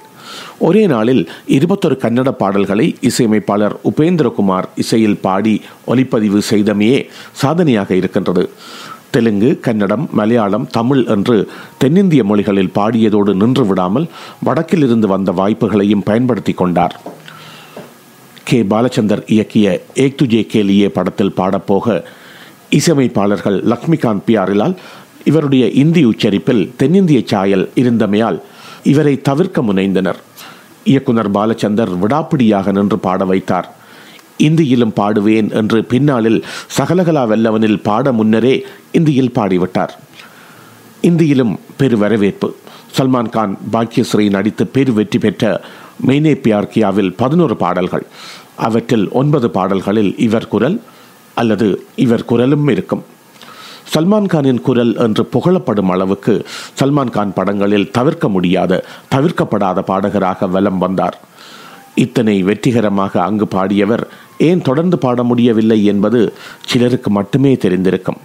ஒரே 0.60 0.88
நாளில் 0.88 1.30
இருபத்தொரு 1.48 1.98
கன்னட 2.02 2.32
பாடல்களை 2.32 2.96
இசையமைப்பாளர் 3.02 3.76
உபேந்திரகுமார் 3.84 4.64
இசையில் 4.76 5.18
பாடி 5.18 5.62
ஒலிப்பதிவு 5.86 6.42
செய்தமையே 6.50 7.08
சாதனையாக 7.32 7.96
இருக்கின்றது. 7.96 8.50
தெலுங்கு 9.10 9.60
கன்னடம் 9.60 10.10
மலையாளம் 10.12 10.68
தமிழ் 10.68 11.06
என்று 11.06 11.50
தென்னிந்திய 11.78 12.24
மொழிகளில் 12.24 12.72
பாடியதோடு 12.76 13.34
நின்று 13.34 13.66
விடாமல் 13.66 14.08
வடக்கிலிருந்து 14.46 15.08
வந்த 15.08 15.32
வாய்ப்புகளையும் 15.32 16.02
பயன்படுத்தி 16.04 16.54
கொண்டார். 16.54 17.02
கே. 18.44 18.64
பாலச்சந்தர் 18.64 19.24
இயக்கிய 19.28 19.82
ஏக் 19.96 20.22
துஜே 20.22 20.48
கேலியே 20.54 20.88
படத்தில் 20.88 21.34
பாடப்போக 21.38 22.04
இசையமைப்பாளர்கள் 22.70 23.64
லக்ஷ்மிகாந்த் 23.64 24.24
பியாரிலால் 24.28 24.76
இவருடைய 25.24 25.70
இந்தி 25.70 26.04
உச்சரிப்பில் 26.04 26.74
தென்னிந்திய 26.78 27.22
சாயல் 27.26 27.72
இருந்தமையால் 27.76 28.42
இவரை 28.84 29.22
தவிர்க்க 29.22 29.62
முனைந்தனர். 29.62 30.16
இயக்குனர் 30.84 31.32
பாலச்சந்தர் 31.32 31.98
விடாப்பிடியாக 32.02 32.72
நின்று 32.72 33.00
பாட 33.00 33.26
வைத்தார். 33.26 33.77
இந்தியிலும் 34.38 34.94
பாடுவேன் 35.00 35.50
என்று 35.60 35.80
பின்னாளில் 35.92 36.40
சகலகலா 36.78 37.24
வெல்லவனில் 37.32 37.82
பாட 37.88 38.12
முன்னரே 38.12 38.56
இந்தியில் 38.92 39.36
பாடிவிட்டார். 39.38 39.94
இந்தியிலும் 41.10 41.54
பெரு 41.78 41.98
வரவேற்பு 41.98 42.50
சல்மான் 42.98 43.34
கான் 43.36 43.54
பாக்யஸ்ரீ 43.74 44.26
நடித்து 44.36 44.64
பெரு 44.76 44.92
வெற்றி 44.94 45.20
பெற்ற 45.20 45.62
மெய்னே 46.08 46.34
பியார் 46.44 46.72
கியாவில் 46.74 47.12
பதினோரு 47.22 47.56
பாடல்கள். 47.64 48.06
அவற்றில் 48.68 49.06
ஒன்பது 49.20 49.48
பாடல்களில் 49.58 50.12
இவர் 50.28 50.48
குரல் 50.54 50.78
அல்லது 51.42 51.68
இவர் 51.96 52.26
குரலும் 52.26 52.68
இருக்கும். 52.68 53.04
சல்மான் 53.94 54.30
கானின் 54.32 54.62
குரல் 54.68 54.94
என்று 55.06 55.24
புகழப்படும் 55.34 55.92
அளவுக்கு 55.94 56.34
சல்மான் 56.80 57.14
கான் 57.16 57.34
படங்களில் 57.34 57.92
தவிர்க்க 57.98 58.28
முடியாத 58.28 58.84
தவிர்க்கப்படாத 59.16 59.82
பாடகராக 59.90 60.48
வலம் 60.56 60.78
வந்தார். 60.78 61.18
இத்தனை 61.98 62.44
வெற்றிகரமாக 62.44 63.24
அங்கு 63.24 63.48
பாடியவர் 63.48 64.04
ஏன் 64.38 64.62
தொடர்ந்து 64.62 64.98
பாட 64.98 65.24
முடியவில்லை 65.24 65.86
என்பது 65.86 66.34
சிலருக்கு 66.66 67.10
மட்டுமே 67.10 67.54
தெரிந்திருக்கும். 67.54 68.20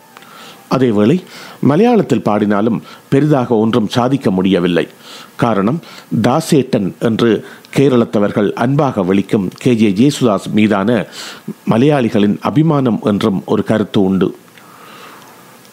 அதேவேளை 0.71 1.23
மலையாளத்தில் 1.69 2.23
பாடினாலும் 2.23 2.83
பெரிதாக 3.09 3.55
ஒன்றும் 3.55 3.89
சாதிக்க 3.89 4.31
முடியவில்லை. 4.31 4.89
காரணம் 5.37 5.81
தாசேட்டன் 6.23 6.93
என்று 6.99 7.47
கேரளத்தவர்கள் 7.77 8.53
அன்பாக 8.53 9.03
விളിக்கும் 9.03 9.49
கே. 9.59 9.75
ஜே. 9.75 9.91
ஜேசுதாஸ் 9.91 10.51
மீதான 10.51 11.07
மலையாளிகளின் 11.71 12.39
அபிமானம் 12.41 13.01
என்றும் 13.03 13.43
ஒரு 13.47 13.65
கருத்து 13.65 14.03
உண்டு. 14.03 14.37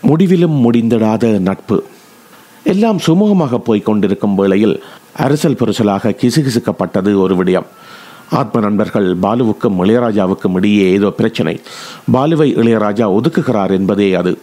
முடிவிலும் 0.01 0.71
முடிந்திடாத 0.71 1.39
நட்பு. 1.39 1.83
எல்லாம் 2.63 2.99
சுமூகமாக 3.07 3.57
போய்க் 3.57 3.85
கொண்டிருக்கும் 3.85 4.35
வேளையில் 4.35 4.83
அரசல் 5.13 5.53
புரசலாக 5.53 6.15
கிசுகிசுக்கப்பட்டது 6.21 7.15
ஒரு 7.15 7.35
விடயம். 7.35 7.65
ஆத்ம 8.29 8.59
நண்பர்கள் 8.59 9.17
பாலுவுக்கும் 9.17 9.79
இளையராஜாவுக்கும் 9.79 10.53
இடையே 10.53 10.91
ஏதோ 10.91 11.09
பிரச்சனை. 11.09 11.61
பாலுவை 12.11 12.55
இளையராஜா 12.55 13.11
ஒதுக்குகிறார் 13.11 13.71
என்பதே 13.71 14.13
அது. 14.13 14.41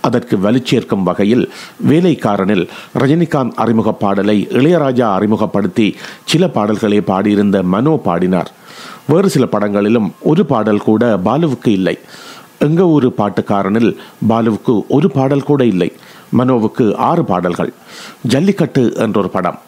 அதற்கு 0.00 0.36
வலுச்சேர்க்கும் 0.36 1.02
வகையில் 1.02 1.52
வேலைக்காரனில் 1.88 2.68
ரஜினிகாந்த் 2.98 3.52
அறிமுக 3.54 3.92
பாடலை 3.92 4.48
இளையராஜா 4.50 5.12
அறிமுகப்படுத்தி 5.12 5.96
சில 6.24 6.48
பாடல்களை 6.48 7.00
பாடியிருந்த 7.00 7.62
மனோ 7.62 7.96
பாடினார். 7.96 8.52
வேறு 9.06 9.30
சில 9.30 9.46
படங்களிலும் 9.46 10.14
ஒரு 10.20 10.46
பாடல் 10.46 10.78
கூட 10.78 11.16
பாலுவுக்கு 11.16 11.68
இல்லை. 11.68 11.98
எங்க 12.58 12.84
ஊரு 12.84 13.12
பாட்டுக்காரனில் 13.18 13.96
பாலுவுக்கு 14.28 14.86
ஒரு 14.88 15.10
பாடல் 15.10 15.42
கூட 15.42 15.64
இல்லை. 15.64 15.92
மனோவுக்கு 16.38 16.94
ஆறு 16.94 17.24
பாடல்கள். 17.24 17.72
ஜல்லிக்கட்டு 18.20 18.92
என்றொரு 18.96 19.30
படம். 19.30 19.58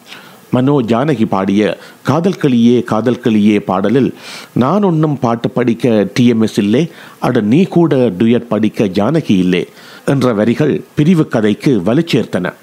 மனோ 0.51 0.81
ஜானகி 0.81 1.25
பாடிய 1.25 1.77
காதல் 2.03 2.39
களியே 2.41 2.83
காதல் 2.83 3.21
களியே 3.23 3.59
பாடலில் 3.59 4.13
நான் 4.53 4.83
ஒன்றும் 4.83 5.19
பாட்டு 5.19 5.49
படிக்க 5.49 5.89
டிஎம்எஸ் 6.19 6.57
இல்லை 6.57 6.91
அட 7.19 7.41
நீ 7.41 7.63
கூட 7.63 7.95
டுயட் 7.95 8.51
படிக்க 8.53 8.85
ஜானகி 8.85 9.35
இல்லை 9.45 9.67
என்ற 10.05 10.33
வரிகள் 10.33 10.81
பிரிவு 10.95 11.27
கதைக்கு 11.27 11.81
வலுச்சேர்த்தன. 11.85 12.53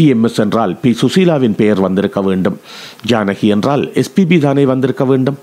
டிஎம்எஸ் 0.00 0.38
என்றால் 0.38 0.76
பி. 0.76 0.96
சுசீலாவின் 1.00 1.54
பெயர் 1.54 1.80
வந்திருக்க 1.80 2.20
வேண்டும். 2.22 2.60
ஜானகி 3.06 3.48
என்றால் 3.54 3.84
எஸ்பிபி 3.94 4.38
தானே 4.38 4.64
வந்திருக்க 4.64 5.04
வேண்டும். 5.04 5.38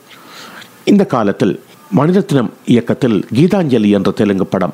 இந்த 0.84 1.06
காலத்தில் 1.06 1.62
மணிரத்னம் 1.98 2.50
இயக்கத்தில் 2.66 3.26
கீதாஞ்சலி 3.34 3.90
என்ற 3.90 4.12
தெலுங்கு 4.12 4.46
படம் 4.46 4.74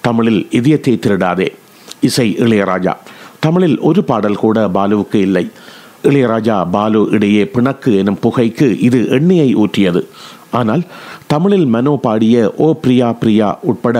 தமிழில் 0.00 0.46
இதயத்தை 0.50 0.98
திருடாதே 0.98 1.54
இசை 2.00 2.36
இளையராஜா. 2.38 2.92
தமிழில் 3.40 3.78
ஒரு 3.78 4.04
பாடல் 4.04 4.36
கூட 4.36 4.68
பாலுவுக்கு 4.68 5.14
இல்லை. 5.14 5.50
இளையராஜா 6.08 6.56
பாலு 6.74 7.00
இடையே 7.16 7.42
பிணக்கு 7.54 7.90
எனும் 8.00 8.18
புகைக்கு 8.22 8.68
இது 8.86 8.98
எண்ணெயை 9.16 9.48
ஊற்றியது. 9.62 10.02
ஆனால் 10.58 10.82
தமிழில் 11.32 11.66
மனோ 11.74 11.92
பாடிய 12.04 12.36
ஓ 12.64 12.68
பிரியா 12.82 13.08
பிரியா 13.20 13.48
உட்பட 13.70 13.96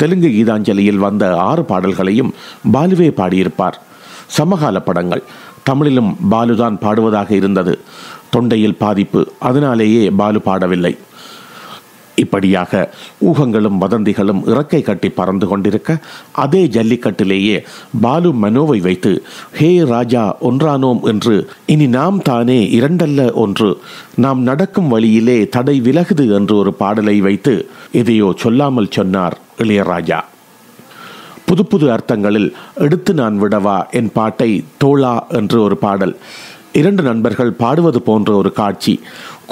தெலுங்கு 0.00 0.30
கீதாஞ்சலியில் 0.36 1.04
வந்த 1.06 1.24
ஆறு 1.48 1.62
பாடல்களையும் 1.70 2.32
பாலுவே 2.74 3.08
பாடியிருப்பார். 3.20 3.78
சமகால 4.36 4.80
படங்கள் 4.80 5.22
தமிழிலும் 5.68 6.10
பாலுதான் 6.30 6.76
பாடுவதாக 6.84 7.30
இருந்தது. 7.30 7.74
தொண்டையில் 8.34 8.80
பாதிப்பு 8.84 9.20
அதனாலேயே 9.48 10.04
பாலு 10.20 10.40
பாடவில்லை. 10.48 10.92
இப்படியாக 12.24 12.82
ஊகங்களும் 13.26 13.80
வதந்திகளும் 13.84 14.42
இறக்கை 14.52 14.80
கட்டி 14.82 15.08
பறந்து 15.10 15.46
கொண்டிருக்க 15.46 15.98
அதே 16.42 16.62
ஜல்லிக்கட்டிலேயே 16.76 17.58
பாலு 18.00 18.32
மனோவை 18.42 18.80
வைத்து 18.80 19.12
ஹே 19.58 19.70
ராஜா 19.92 20.24
ஒன்றானோம் 20.50 21.02
என்று 21.12 21.36
இனி 21.66 21.88
நாம் 21.98 22.20
தானே 22.22 22.60
இரண்டல்ல 22.80 23.32
ஒன்று 23.44 23.70
நாம் 24.16 24.42
நடக்கும் 24.42 24.88
வழியிலே 24.88 25.38
தடை 25.48 25.76
விலகுது 25.80 26.26
என்று 26.38 26.56
ஒரு 26.56 26.72
பாடலை 26.74 27.16
வைத்து 27.20 27.54
இதையோ 27.92 28.28
சொல்லாமல் 28.36 28.94
சொன்னார் 28.98 29.36
இளையராஜா. 29.58 30.18
புது 31.44 31.62
புது 31.66 31.86
அர்த்தங்களில் 31.90 32.48
எடுத்து 32.84 33.12
நான் 33.14 33.36
விடவா 33.42 33.76
என் 33.90 34.10
பாட்டை 34.12 34.50
தோளா 34.84 35.14
என்று 35.28 35.58
ஒரு 35.62 35.76
பாடல். 35.76 36.14
இரண்டு 36.72 37.02
நண்பர்கள் 37.02 37.50
பாடுவது 37.62 38.00
போன்ற 38.02 38.30
ஒரு 38.34 38.50
காட்சி 38.52 38.94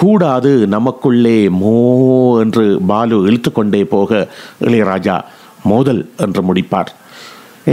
கூடாது 0.01 0.51
நமக்குள்ளே 0.75 1.39
மோ 1.63 1.75
என்று 2.43 2.65
பாலு 2.91 3.17
இழுத்து 3.29 3.51
கொண்டே 3.53 3.83
போக 3.95 4.21
இளையராஜா 4.67 5.17
மோதல் 5.71 6.03
என்று 6.25 6.43
முடிப்பார். 6.49 6.91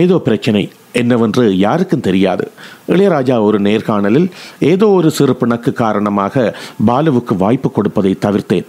ஏதோ 0.01 0.15
பிரச்சனை 0.27 0.63
என்னவென்று 1.01 1.43
யாருக்கும் 1.65 2.05
தெரியாது. 2.07 2.45
இளையராஜா 2.93 3.35
ஒரு 3.47 3.57
நேர்காணலில் 3.67 4.27
ஏதோ 4.71 4.87
ஒரு 4.99 5.09
சிறு 5.17 5.33
பிணக்கு 5.41 5.71
காரணமாக 5.83 6.53
பாலுவுக்கு 6.89 7.35
வாய்ப்பு 7.43 7.69
கொடுப்பதை 7.71 8.13
தவிர்த்தேன். 8.25 8.67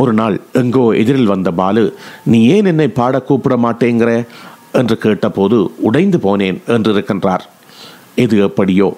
ஒரு 0.00 0.12
நாள் 0.20 0.36
எங்கோ 0.60 0.84
எதிரில் 1.02 1.32
வந்த 1.34 1.50
பாலு 1.60 1.84
நீ 2.32 2.40
ஏன் 2.56 2.68
என்னை 2.72 2.88
பாட 2.98 3.20
கூப்பிட 3.28 3.54
மாட்டேங்கிற? 3.66 4.10
என்று 4.80 4.96
கேட்டபோது 5.04 5.56
உடைந்து 5.88 6.18
போனேன் 6.26 6.58
என்று 6.74 6.90
இருக்கின்றார் 6.94 7.44
இது 8.24 8.36
எப்படியோ 8.48 8.88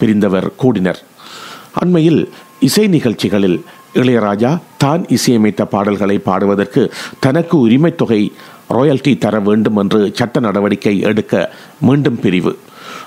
பிரிந்தவர் 0.00 0.48
கூடினர். 0.62 1.00
அண்மையில் 1.80 2.20
இசை 2.66 2.84
நிகழ்ச்சிகளில் 2.86 3.58
இளையராஜா 3.94 4.50
தான் 4.78 5.02
இசையமைத்த 5.06 5.62
பாடல்களை 5.64 6.16
பாடுவதற்கு 6.18 6.82
தனக்கு 7.20 7.58
உரிமை 7.58 7.94
தொகை 7.94 8.32
ராயல்டி 8.74 9.12
தர 9.18 9.40
வேண்டும் 9.40 9.76
என்று 9.76 10.00
சட்ட 10.14 10.40
நடவடிக்கை 10.40 10.94
எடுக்க 11.00 11.34
மீண்டும் 11.80 12.18
பிரிவு. 12.20 12.52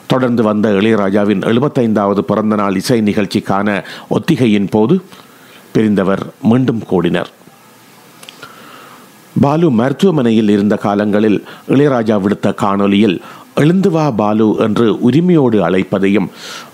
தொடர்ந்து 0.07 0.43
வந்த 0.43 0.69
இளையராஜாவின் 0.69 1.43
எழுபத்தைந்தாவது 1.49 2.19
பிறந்த 2.19 2.55
நாள் 2.55 2.75
இசை 2.75 2.99
நிகழ்ச்சிக்கான 3.01 3.83
ஒத்திகையின் 4.09 4.69
போது 4.69 5.01
பிரிந்தவர் 5.71 6.23
மீண்டும் 6.41 6.81
கூடினர். 6.85 7.29
பாலு 9.41 9.71
மருத்துவமனையில் 9.71 10.49
இருந்த 10.49 10.75
காலங்களில் 10.75 11.43
இளையராஜா 11.67 12.15
விடுத்த 12.21 12.47
காணொலியில் 12.53 13.19
எழுந்து 13.55 13.89
வா 13.91 14.03
பாலு 14.11 14.55
என்று 14.59 14.85
உரிமையோடு 14.99 15.57
அழைப்பதையும் 15.69 16.27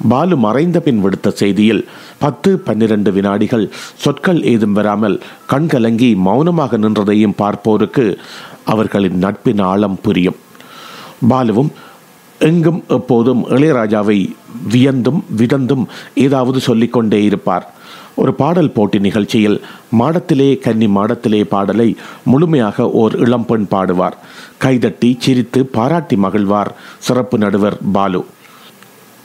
பாலு 0.10 0.36
மறைந்த 0.38 0.80
பின் 0.80 1.04
விடுத்த 1.06 1.28
செய்தியில் 1.40 1.82
பத்து 2.20 2.50
பன்னிரண்டு 2.68 3.12
வினாடிகள் 3.12 3.66
சொற்கள் 4.04 4.44
ஏதும் 4.44 4.76
வராமல் 4.78 5.18
கண்கலங்கி 5.52 6.10
மௌனமாக 6.28 6.78
நின்றதையும் 6.78 7.38
பார்ப்போருக்கு 7.38 8.06
அவர்களின் 8.66 9.18
நட்பின் 9.18 9.62
ஆழம் 9.72 10.00
புரியும். 10.02 10.38
பாலுவும் 11.30 11.72
எங்கும் 12.40 12.84
எப்போதும் 12.88 13.42
இளையராஜாவை 13.50 14.18
வியந்தும் 14.74 15.22
விதந்தும் 15.36 15.86
ஏதாவது 16.26 16.60
சொல்லிக்கொண்டே 16.60 17.24
இருப்பார். 17.24 17.66
ஒரு 18.22 18.34
பாடல் 18.34 18.72
போட்டி 18.72 19.00
நிகழ்ச்சியில் 19.00 19.58
மாடத்திலே 20.00 20.50
கன்னி 20.60 20.88
மாடத்திலே 20.88 21.42
பாடலை 21.44 21.90
முழுமையாக 22.24 22.90
ஓர் 23.02 23.16
இளம்பெண் 23.26 23.68
பாடுவார். 23.72 24.18
கைதட்டி 24.58 25.18
சிரித்து 25.20 25.66
பாராட்டி 25.66 26.16
மகிழ்வார். 26.16 26.72
சிறப்பு 26.98 27.38
நடுவர் 27.38 27.78
பாலு. 27.94 28.26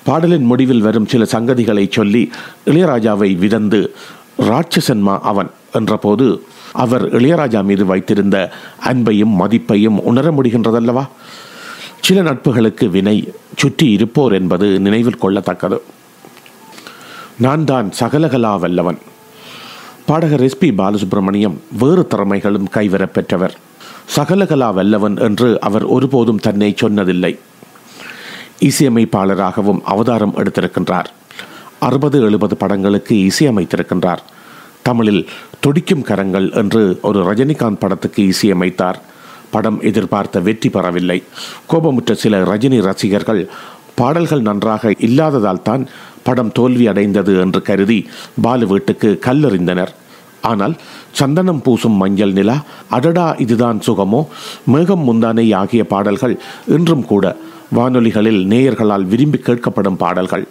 பாடலின் 0.05 0.45
முடிவில் 0.45 0.81
வரும் 0.81 1.09
சில 1.09 1.25
சங்கதிகளை 1.25 1.91
சொல்லி 1.91 2.31
இளையராஜாவை 2.67 3.37
விதந்து 3.37 3.95
ராட்சசன்மா 4.39 5.19
அவன் 5.19 5.51
என்றபோது 5.75 6.41
அவர் 6.73 7.15
இளையராஜா 7.15 7.65
மீது 7.65 7.87
வைத்திருந்த 7.87 8.51
அன்பையும் 8.85 9.35
மதிப்பையும் 9.39 10.01
உணர 10.03 10.31
முடிகின்றதல்லவா? 10.31 11.07
சில 12.01 12.23
நட்புகளுக்கு 12.23 12.91
வினை 12.91 13.33
சுற்றி 13.57 13.91
இருப்போர் 13.91 14.33
என்பது 14.33 14.81
நினைவில் 14.81 15.23
கொள்ளத்தக்கது. 15.23 15.79
நான் 17.39 17.65
தான் 17.65 17.93
சகலகலா 18.01 18.59
வல்லவன். 18.59 18.99
பாடகர் 20.07 20.41
எஸ் 20.41 20.59
பி 20.59 20.71
பாலசுப்ரமணியம் 20.71 21.57
வேறு 21.79 22.07
திறமைகளும் 22.11 22.65
கைவரப் 22.75 23.15
பெற்றவர். 23.15 23.57
சகலகலா 24.17 24.75
வல்லவன் 24.75 25.17
என்று 25.17 25.61
அவர் 25.61 25.85
ஒருபோதும் 25.85 26.39
தன்னை 26.39 26.75
சொன்னதில்லை. 26.81 27.39
இசையமைப்பாளராகவும் 28.69 29.81
அவதாரம் 29.85 30.35
எடுத்திருக்கின்றார். 30.37 31.09
அறுபது 31.79 32.19
எழுபது 32.23 32.57
படங்களுக்கு 32.57 33.15
இசையமைத்திருக்கின்றார். 33.29 34.23
தமிழில் 34.83 35.23
துடிக்கும் 35.61 36.03
கரங்கள் 36.03 36.47
என்று 36.53 36.83
ஒரு 37.03 37.21
ரஜினிகாந்த் 37.31 37.83
படத்துக்கு 37.85 38.23
இசையமைத்தார். 38.33 38.99
படம் 39.51 39.79
எதிர்பார்த்த 39.83 40.41
வெற்றி 40.41 40.69
பெறவில்லை. 40.71 41.23
கோபமுற்ற 41.71 42.13
சில 42.13 42.43
ரஜினி 42.43 42.79
ரசிகர்கள் 42.83 43.43
பாடல்கள் 43.95 44.41
நன்றாக 44.41 44.93
இல்லாததால் 44.99 45.63
தான் 45.63 45.83
படம் 46.23 46.53
தோல்வி 46.53 46.85
அடைந்தது 46.87 47.33
என்று 47.41 47.61
கருதி 47.63 47.99
பாலு 48.43 48.67
வீட்டுக்கு 48.67 49.09
கல்லெறிந்தனர். 49.27 49.93
ஆனால் 50.51 50.75
சந்தனம் 51.13 51.63
பூசும் 51.65 52.01
மஞ்சள் 52.03 52.33
நிலா 52.33 52.57
அடடா 52.89 53.27
இதுதான் 53.45 53.81
சுகமோ? 53.81 54.21
மேகம் 54.65 55.05
முந்தானை 55.09 55.47
ஆகிய 55.55 55.83
பாடல்கள் 55.85 56.35
இன்றும் 56.67 57.05
கூட 57.05 57.37
வானொலிகளில் 57.75 58.47
நேயர்களால் 58.47 59.03
விரும்பி 59.03 59.39
கேட்கப்படும் 59.39 59.95
பாடல்கள். 59.95 60.49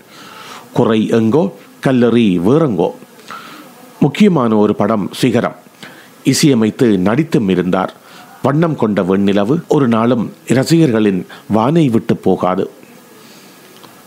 குறை 0.73 1.07
எங்கோ 1.07 1.53
கல்லறி 1.85 2.39
வேறெங்கோ. 2.39 2.89
முக்கியமான 3.99 4.55
ஒரு 4.55 4.75
படம் 4.75 5.09
சிகரம். 5.13 5.55
இசையமைத்து 6.25 6.97
நடித்தும் 6.97 7.49
இருந்தார். 7.49 7.93
வண்ணம் 8.43 8.75
கொண்ட 8.75 9.01
வெண்ணிலவு 9.01 9.61
ஒரு 9.67 9.87
நாளும் 9.87 10.33
ரசிகர்களின் 10.47 11.25
வானை 11.47 11.89
விட்டு 11.89 12.15
போகாது. 12.15 12.69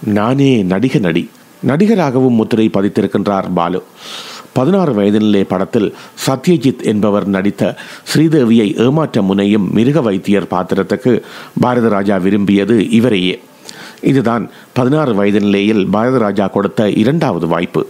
நானே 0.05 0.63
நடிக 0.63 0.99
நடி. 0.99 1.31
நடிகராகவும் 1.67 2.35
முத்திரை 2.35 2.71
பதித்திருக்கின்றார் 2.73 3.53
பாலு. 3.55 3.83
பதினாறு 4.55 4.93
வயதினிலே 4.93 5.45
படத்தில் 5.45 5.95
சத்யஜித் 6.27 6.83
என்பவர் 6.83 7.27
நடித்த 7.27 7.77
ஸ்ரீதேவியை 8.15 8.69
ஏமாற்ற 8.85 9.23
முனையும் 9.23 9.73
மிருக 9.73 10.01
வைத்தியர் 10.01 10.51
பாத்திரத்துக்கு 10.51 11.23
பாரத 11.61 11.89
ராஜா 11.89 12.17
விரும்பியது 12.17 12.91
இவரையே. 12.91 13.41
இதுதான் 14.01 14.51
பதினாறு 14.73 15.25
வயதினிலேயே 15.25 15.91
பாரத 15.91 16.19
ராஜா 16.19 16.47
கொடுத்த 16.47 16.89
இரண்டாவது 16.91 17.47
வாய்ப்பு. 17.47 17.87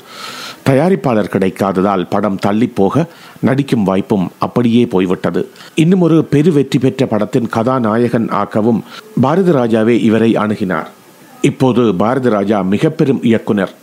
தயாரிப்பாளர் 0.68 1.32
கிடைக்காததால் 1.32 2.06
படம் 2.10 2.38
தள்ளி 2.38 2.66
போக 2.66 3.06
நடிக்கும் 3.40 3.82
வாய்ப்பும் 3.82 4.30
அப்படியே 4.38 4.86
போய்விட்டது. 4.86 5.48
இன்னும் 5.74 6.00
ஒரு 6.00 6.24
பெரு 6.24 6.52
வெற்றி 6.52 6.78
பெற்ற 6.78 7.06
படத்தின் 7.06 7.48
கதாநாயகன் 7.48 8.28
ஆக்கவும் 8.28 8.80
பாரதி 9.20 9.50
ராஜாவே 9.50 10.00
இவரை 10.00 10.32
அணுகினார். 10.32 10.86
இப்போது 11.42 11.94
பாரதி 11.94 12.28
ராஜா 12.28 12.62
மிக 12.62 12.88
பெரும் 12.88 13.22
இயக்குனர் 13.22 13.74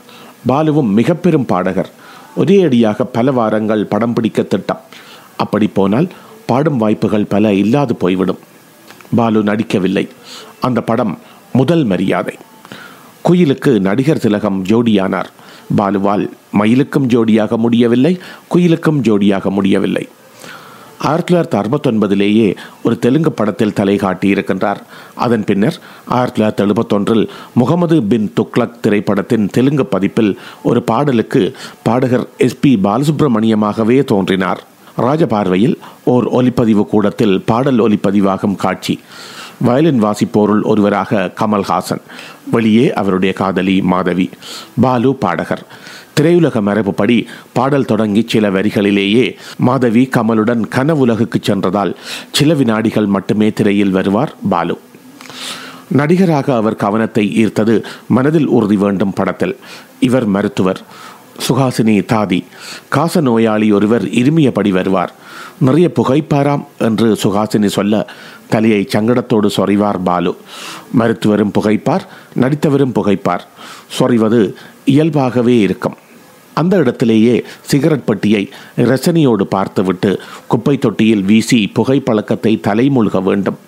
பாலுவும் 0.48 0.92
மிக 0.94 1.14
பெரும் 1.14 1.46
பாடகர் 1.46 1.90
ஒரே 2.36 2.64
அடியாக 2.64 3.06
பல 3.06 3.32
வாரங்கள் 3.32 3.86
படம் 3.86 4.14
பிடிக்க 4.14 4.42
திட்டம் 4.42 4.80
அப்படி 5.38 5.68
போனால் 5.68 6.08
பாடும் 6.46 6.78
வாய்ப்புகள் 6.78 7.26
பல 7.26 7.54
இல்லாது 7.54 7.96
போய்விடும். 7.96 8.38
பாலு 9.16 9.44
நடிக்கவில்லை. 9.44 10.10
அந்த 10.62 10.82
படம் 10.82 11.20
முதல் 11.54 11.84
மரியாதை. 11.84 12.36
குயிலுக்கு 13.30 13.80
நடிகர் 13.80 14.20
திலகம் 14.20 14.66
ஜோடியானார். 14.66 15.30
பாலுவால் 15.76 16.34
மயிலுக்கும் 16.60 17.08
ஜோடியாக 17.08 17.58
முடியவில்லை 17.58 18.20
குயிலுக்கும் 18.56 19.00
ஜோடியாக 19.02 19.50
முடியவில்லை. 19.50 20.08
ஆயிரத்தி 21.02 21.36
தொள்ளாயிரத்தி 21.36 21.62
அறுபத்தொன்பதிலேயே 21.62 22.56
ஒரு 22.84 23.00
தெலுங்கு 23.00 23.32
படத்தில் 23.32 23.74
தலை 23.74 23.96
காட்டியிருக்கின்றார். 23.96 24.82
அதன் 25.16 25.44
பின்னர் 25.44 25.80
ஆயிரத்தி 26.06 26.42
தொள்ளாயிரத்தி 26.42 26.68
எழுபத்தொன்றில் 26.68 27.28
முகமது 27.54 28.04
பின் 28.04 28.34
துக்ளக் 28.42 28.80
திரைப்படத்தின் 28.82 29.50
தெலுங்கு 29.50 29.86
பதிப்பில் 29.86 30.36
ஒரு 30.64 30.84
பாடலுக்கு 30.84 31.58
பாடகர் 31.84 32.28
எஸ் 32.38 32.60
பி 32.60 32.80
பாலசுப்ரமணியமாகவே 32.84 34.04
தோன்றினார். 34.04 34.64
ராஜபார்வையில் 34.98 35.76
ஓர் 36.04 36.28
ஒலிப்பதிவு 36.28 36.86
கூடத்தில் 36.86 37.42
பாடல் 37.42 37.78
ஒலிப்பதிவாகும் 37.78 38.56
காட்சி. 38.56 39.00
வயலின் 39.60 40.04
வாசிப்போருள் 40.04 40.62
ஒருவராக 40.62 41.32
கமல்ஹாசன். 41.40 42.02
வெளியே 42.52 42.94
அவருடைய 42.94 43.34
காதலி 43.34 43.82
மாதவி. 43.82 44.30
பாலு 44.82 45.16
பாடகர். 45.16 45.66
திரையுலக 46.20 46.62
மரபுப்படி 46.62 47.26
பாடல் 47.54 47.86
தொடங்கி 47.86 48.24
சில 48.28 48.50
வரிகளிலேயே 48.50 49.36
மாதவி 49.58 50.10
கமலுடன் 50.12 50.64
கனவுலகுக்கு 50.76 51.40
சென்றதால் 51.42 51.98
சில 52.32 52.54
வினாடிகள் 52.54 53.06
மட்டுமே 53.06 53.52
திரையில் 53.52 53.92
வருவார் 53.92 54.34
பாலு. 54.50 54.80
நடிகராக 55.88 56.56
அவர் 56.56 56.76
கவனத்தை 56.76 57.46
ஈர்த்தது 57.46 57.84
மனதில் 58.08 58.48
உறுதி 58.48 58.76
வேண்டும் 58.76 59.14
படத்தில். 59.14 59.56
இவர் 60.00 60.26
மருத்துவர். 60.26 60.82
சுகாசினி 61.48 61.96
தாதி 62.12 62.44
காச 62.90 63.22
நோயாளி 63.22 63.72
ஒருவர் 63.72 64.04
இருமியபடி 64.04 64.70
வருவார். 64.70 65.14
நிறைய 65.58 65.92
புகைப்பாராம் 65.96 66.64
என்று 66.78 67.08
சுகாசினி 67.24 67.66
சொல்ல 67.66 68.10
தலையை 68.50 68.88
சங்கடத்தோடு 68.94 69.50
சொறிவார் 69.58 70.04
பாலு. 70.04 70.38
மருத்துவரும் 71.00 71.54
புகைப்பார் 71.60 72.06
நடித்தவரும் 72.42 72.96
புகைப்பார். 72.98 73.46
சொறிவது 74.00 74.54
இயல்பாகவே 74.86 75.60
இருக்கும். 75.60 75.98
அந்த 76.54 76.78
இடத்திலேயே 76.78 77.36
சிகரெட் 77.62 78.06
பட்டியை 78.06 78.50
ரசனியோடு 78.78 79.42
பார்த்துவிட்டு 79.42 80.20
குப்பை 80.48 80.78
தொட்டியில் 80.78 81.24
வீசி 81.24 81.72
புகைப்பழக்கத்தை 81.76 82.54
தலைமூழ்க 82.68 83.24
வேண்டும். 83.24 83.60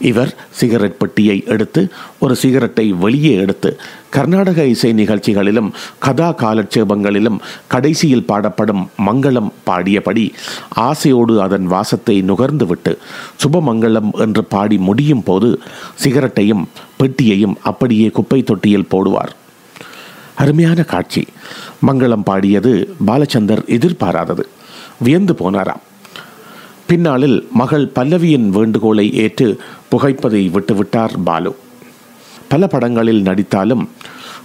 இவர் 0.00 0.34
சிகரெட் 0.50 0.98
பெட்டியை 0.98 1.42
எடுத்து 1.46 1.92
ஒரு 2.18 2.36
சிகரெட்டை 2.36 2.92
வெளியே 2.92 3.34
எடுத்து 3.34 3.80
கர்நாடக 4.10 4.64
இசை 4.64 4.92
நிகழ்ச்சிகளிலும் 4.92 5.72
கதா 5.98 6.34
காலட்சேபங்களிலும் 6.34 7.38
கடைசியில் 7.66 8.26
பாடப்படும் 8.28 8.88
மங்களம் 9.06 9.50
பாடியபடி 9.66 10.32
ஆசையோடு 10.68 11.40
அதன் 11.40 11.66
வாசத்தை 11.66 12.22
நுகர்ந்துவிட்டு 12.22 12.96
சுபமங்கலம் 13.44 14.12
என்று 14.12 14.44
பாடி 14.44 14.78
முடியும் 14.78 15.22
போது 15.22 15.60
சிகரெட்டையும் 16.02 16.64
பெட்டியையும் 16.98 17.54
அப்படியே 17.62 18.08
குப்பை 18.08 18.42
தொட்டியில் 18.42 18.88
போடுவார். 18.90 19.32
அருமையான 20.34 20.82
காட்சி. 20.82 21.26
மங்களம் 21.86 22.22
பாடியது 22.24 22.94
பாலச்சந்தர் 23.06 23.64
எதிர்பாராதது. 23.66 24.48
வியந்து 24.98 25.32
போனாராம். 25.32 25.82
பின்னாளில் 26.86 27.48
மகள் 27.50 27.86
பல்லவியின் 27.94 28.48
வேண்டுகோளை 28.50 29.14
ஏற்று 29.14 29.46
புகைப்பதை 29.90 30.50
விட்டுவிட்டார் 30.50 31.14
பாலு. 31.24 31.56
பல 32.48 32.66
படங்களில் 32.66 33.22
நடித்தாலும் 33.22 33.84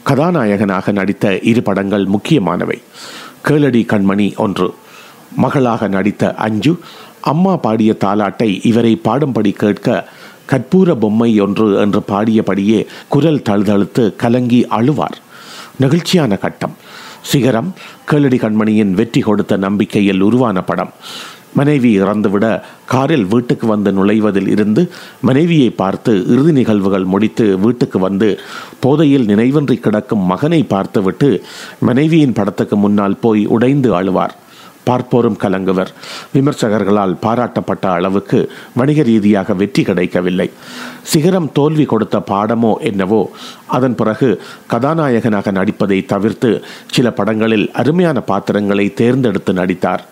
கதாநாயகனாக 0.03 0.91
நடித்த 0.91 1.39
இரு 1.51 1.63
படங்கள் 1.63 2.05
முக்கியமானவை. 2.05 2.81
கேளடி 3.47 3.81
கண்மணி 3.91 4.37
ஒன்று 4.37 4.73
மகளாக 5.35 5.87
நடித்த 5.87 6.33
அஞ்சு 6.35 6.79
அம்மா 7.21 7.57
பாடிய 7.57 7.95
தாலாட்டை 7.99 8.65
இவரை 8.65 9.01
பாடும்படி 9.03 9.51
கேட்க 9.51 10.07
கற்பூர 10.51 10.95
பொம்மை 10.95 11.39
ஒன்று 11.39 11.75
என்று 11.75 11.99
பாடியபடியே 12.07 12.85
குரல் 13.07 13.45
தழுதழுத்து 13.49 14.15
கலங்கி 14.15 14.67
அழுவார். 14.69 15.17
நெகிழ்ச்சியான 15.81 16.37
கட்டம் 16.37 16.77
சிகரம் 17.21 17.73
கேளடி 18.11 18.37
கண்மணியின் 18.39 18.91
வெற்றி 18.91 19.21
கொடுத்த 19.21 19.57
நம்பிக்கையில் 19.57 20.21
உருவான 20.21 20.61
படம். 20.61 20.93
மனைவி 21.53 22.01
இறந்துவிட 22.01 22.61
காரில் 22.85 23.25
வீட்டுக்கு 23.25 23.67
வந்து 23.67 23.91
நுழைவதில் 23.91 24.47
இருந்து 24.47 24.91
மனைவியை 25.21 25.69
பார்த்து 25.69 26.13
இறுதி 26.27 26.51
நிகழ்வுகள் 26.51 27.03
முடித்து 27.03 27.57
வீட்டுக்கு 27.59 27.99
வந்து 27.99 28.39
போதையில் 28.79 29.25
நினைவின்றி 29.25 29.79
கிடக்கும் 29.79 30.27
மகனை 30.33 30.63
பார்த்துவிட்டு 30.63 31.43
மனைவியின் 31.79 32.33
படத்துக்கு 32.33 32.75
முன்னால் 32.75 33.19
போய் 33.19 33.45
உடைந்து 33.45 33.91
அழுவார். 34.01 34.35
பார்ப்போரும் 34.89 35.39
கலங்குவர். 35.41 35.89
விமர்சகர்களால் 36.33 37.13
பாராட்டப்பட்ட 37.21 37.85
அளவுக்கு 37.87 38.51
வணிக 38.73 39.03
ரீதியாக 39.03 39.53
வெற்றி 39.53 39.83
கிடைக்கவில்லை. 39.83 40.49
சிகரம் 41.03 41.51
தோல்வி 41.51 41.85
கொடுத்த 41.85 42.23
பாடமோ 42.31 42.77
என்னவோ 42.89 43.29
அதன் 43.67 43.95
பிறகு 43.95 44.41
கதாநாயகனாக 44.67 45.51
நடிப்பதை 45.51 46.05
தவிர்த்து 46.05 46.63
சில 46.91 47.11
படங்களில் 47.11 47.71
அருமையான 47.71 48.19
பாத்திரங்களை 48.21 48.93
தேர்ந்தெடுத்து 48.93 49.53
நடித்தார். 49.53 50.05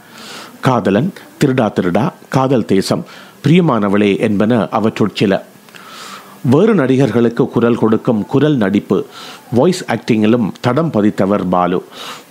காதலன் 0.61 1.13
திருடா 1.39 1.71
திருடா 1.71 2.13
காதல் 2.29 2.65
தேசம் 2.65 3.05
பிரியமானவளே 3.43 4.19
என்பன 4.19 4.67
அவற்றுள் 4.69 5.11
சில. 5.13 5.45
வேறு 6.43 6.75
நடிகர்களுக்கு 6.75 7.49
குரல் 7.49 7.75
கொடுக்கும் 7.75 8.25
குரல் 8.25 8.55
நடிப்பு 8.55 9.05
வாய்ஸ் 9.51 9.85
ஆக்டிங்கிலும் 9.85 10.49
தடம் 10.61 10.91
பதித்தவர் 10.93 11.45
பாலு. 11.49 11.83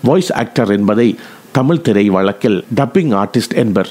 வாய்ஸ் 0.02 0.32
ஆக்டர் 0.32 0.70
என்பதை 0.70 1.18
தமிழ் 1.52 1.80
திரை 1.80 2.08
வழக்கில் 2.08 2.64
டப்பிங் 2.76 3.24
ஆர்டிஸ்ட் 3.24 3.54
என்பர். 3.54 3.88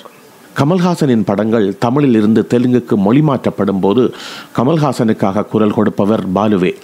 கமல்ஹாசனின் 0.59 1.23
படங்கள் 1.25 1.77
தமிழில் 1.77 2.15
இருந்து 2.15 2.47
தெலுங்குக்கு 2.49 2.95
மொழிமாற்றப்படும் 2.95 3.79
போது 3.79 4.13
கமல்ஹாசனுக்காக 4.57 5.45
குரல் 5.45 5.73
கொடுப்பவர் 5.73 6.31
பாலுவே. 6.33 6.75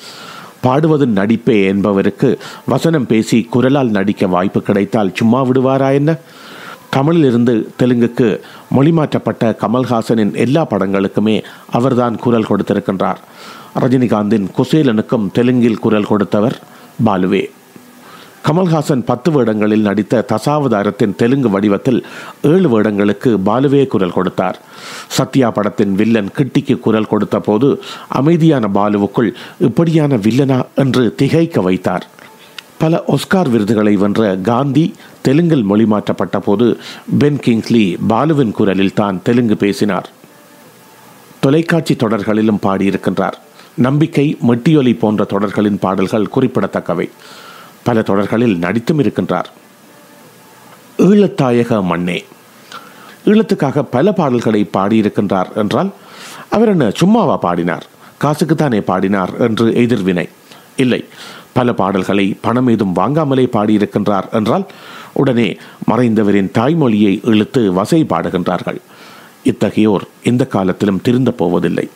பாடுவது 0.61 1.05
நடிப்பே 1.05 1.65
என்பவருக்கு 1.65 2.39
வசனம் 2.65 3.07
பேசி 3.07 3.43
குரலால் 3.43 3.89
நடிக்க 3.89 4.27
வாய்ப்பு 4.27 4.61
கிடைத்தால் 4.61 5.15
சும்மா 5.15 5.45
விடுவாரா 5.45 5.93
என்ன? 5.93 6.15
தமிழிலிருந்து 6.95 7.53
தெலுங்குக்கு 7.79 8.27
மொழிமாற்றப்பட்ட 8.75 9.53
கமல்ஹாசனின் 9.63 10.33
எல்லா 10.33 10.65
படங்களுக்குமே 10.65 11.43
அவர்தான் 11.71 12.15
குரல் 12.17 12.49
கொடுத்திருக்கின்றார். 12.49 13.19
ரஜினிகாந்தின் 13.79 14.47
குசேலனுக்கும் 14.57 15.31
தெலுங்கில் 15.31 15.79
குரல் 15.79 16.09
கொடுத்தவர் 16.11 16.59
பாலுவே. 17.05 17.43
கமல்ஹாசன் 18.47 19.03
பத்து 19.05 19.31
வேடங்களில் 19.31 19.87
நடித்த 19.87 20.25
தசாவதாரத்தின் 20.31 21.15
தெலுங்கு 21.15 21.49
வடிவத்தில் 21.49 22.05
ஏழு 22.41 22.67
வேடங்களுக்கு 22.73 23.31
பாலுவே 23.45 23.87
குரல் 23.87 24.15
கொடுத்தார். 24.17 24.59
சத்யா 25.07 25.51
படத்தின் 25.51 25.95
வில்லன் 25.95 26.31
கிட்டிக்கு 26.37 26.79
குரல் 26.79 27.11
கொடுத்த 27.11 27.39
போது 27.39 27.81
அமைதியான 28.07 28.69
பாலுவுக்குள் 28.73 29.31
இப்படியான 29.59 30.15
வில்லனா 30.15 30.65
என்று 30.75 31.15
திகைக்க 31.15 31.61
வைத்தார். 31.61 32.07
பல 32.81 33.03
ஒஸ்கார் 33.07 33.49
விருதுகளை 33.49 33.95
வென்ற 33.95 34.35
காந்தி 34.35 34.95
தெலுங்கில் 35.21 35.65
மொழிமாற்றப்பட்ட 35.69 36.37
போது 36.39 36.77
பென் 37.19 37.39
கிங்ஸ்லி 37.45 37.97
பாலுவின் 38.09 38.51
குரலில் 38.51 38.93
தான் 38.93 39.21
தெலுங்கு 39.23 39.57
பேசினார். 39.57 40.09
தொலைக்காட்சி 41.39 41.93
தொடர்களிலும் 41.93 42.61
பாடியிருக்கின்றார். 42.61 43.37
நம்பிக்கை 43.75 44.37
மெட்டியொலி 44.47 44.93
போன்ற 44.99 45.23
தொடர்களின் 45.23 45.79
பாடல்கள் 45.79 46.29
குறிப்பிடத்தக்கவை. 46.29 47.09
பல 47.83 48.01
தொடர்களில் 48.01 48.57
நடித்தும் 48.57 48.99
இருக்கின்றார். 48.99 49.49
ஈழத்தாயக 50.97 51.83
மண்ணே 51.83 52.19
ஈழத்துக்காக 53.25 53.81
பல 53.91 54.11
பாடல்களை 54.11 54.69
பாடியிருக்கின்றார் 54.73 55.53
என்றால் 55.53 55.91
அவர் 56.49 56.67
என்ன 56.67 56.89
சும்மாவா 56.89 57.37
பாடினார்? 57.37 57.85
காசுக்குத்தானே 58.21 58.81
பாடினார் 58.81 59.37
என்று 59.37 59.73
எதிர்வினை. 59.75 60.29
இல்லை. 60.75 61.05
பல 61.53 61.73
பாடல்களை 61.73 62.37
பணம் 62.41 62.67
ஏதும் 62.67 62.95
வாங்காமலே 62.95 63.45
பாடியிருக்கின்றார் 63.53 64.29
என்றால் 64.31 64.65
உடனே 65.13 65.57
மறைந்தவரின் 65.91 66.51
தாய்மொழியை 66.57 67.19
இழுத்து 67.23 67.73
வசை 67.73 68.05
பாடுகின்றார்கள். 68.09 68.79
இத்தகையோர் 69.43 70.05
எந்த 70.23 70.45
காலத்திலும் 70.45 71.01
திருந்த 71.01 71.31
போவதில்லை. 71.31 71.89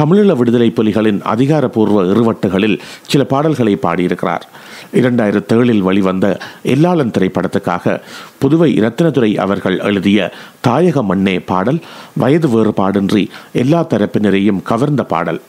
தமிழீழ 0.00 0.36
விடுதலை 0.36 0.72
புலிகளின் 0.76 1.20
அதிகாரப்பூர்வ 1.22 2.02
இருவட்டுகளில் 2.02 2.78
சில 3.06 3.24
பாடல்களை 3.24 3.76
பாடியிருக்கிறார். 3.76 4.48
இரண்டாயிரத்தி 4.92 5.54
ஏழில் 5.54 5.78
வெளிவந்த 5.78 6.38
எல்லாளன் 6.64 7.12
திரைப்படத்துக்காக 7.18 8.00
புதுவை 8.38 8.70
ரத்தினதுரை 8.80 9.36
அவர்கள் 9.36 9.78
எழுதிய 9.78 10.32
தாயக 10.66 11.02
மண்ணே 11.02 11.38
பாடல் 11.46 11.80
வயது 12.16 12.48
வேறுபாடின்றி 12.48 13.26
எல்லா 13.52 13.84
தரப்பினரையும் 13.84 14.62
கவர்ந்த 14.62 15.04
பாடல். 15.04 15.40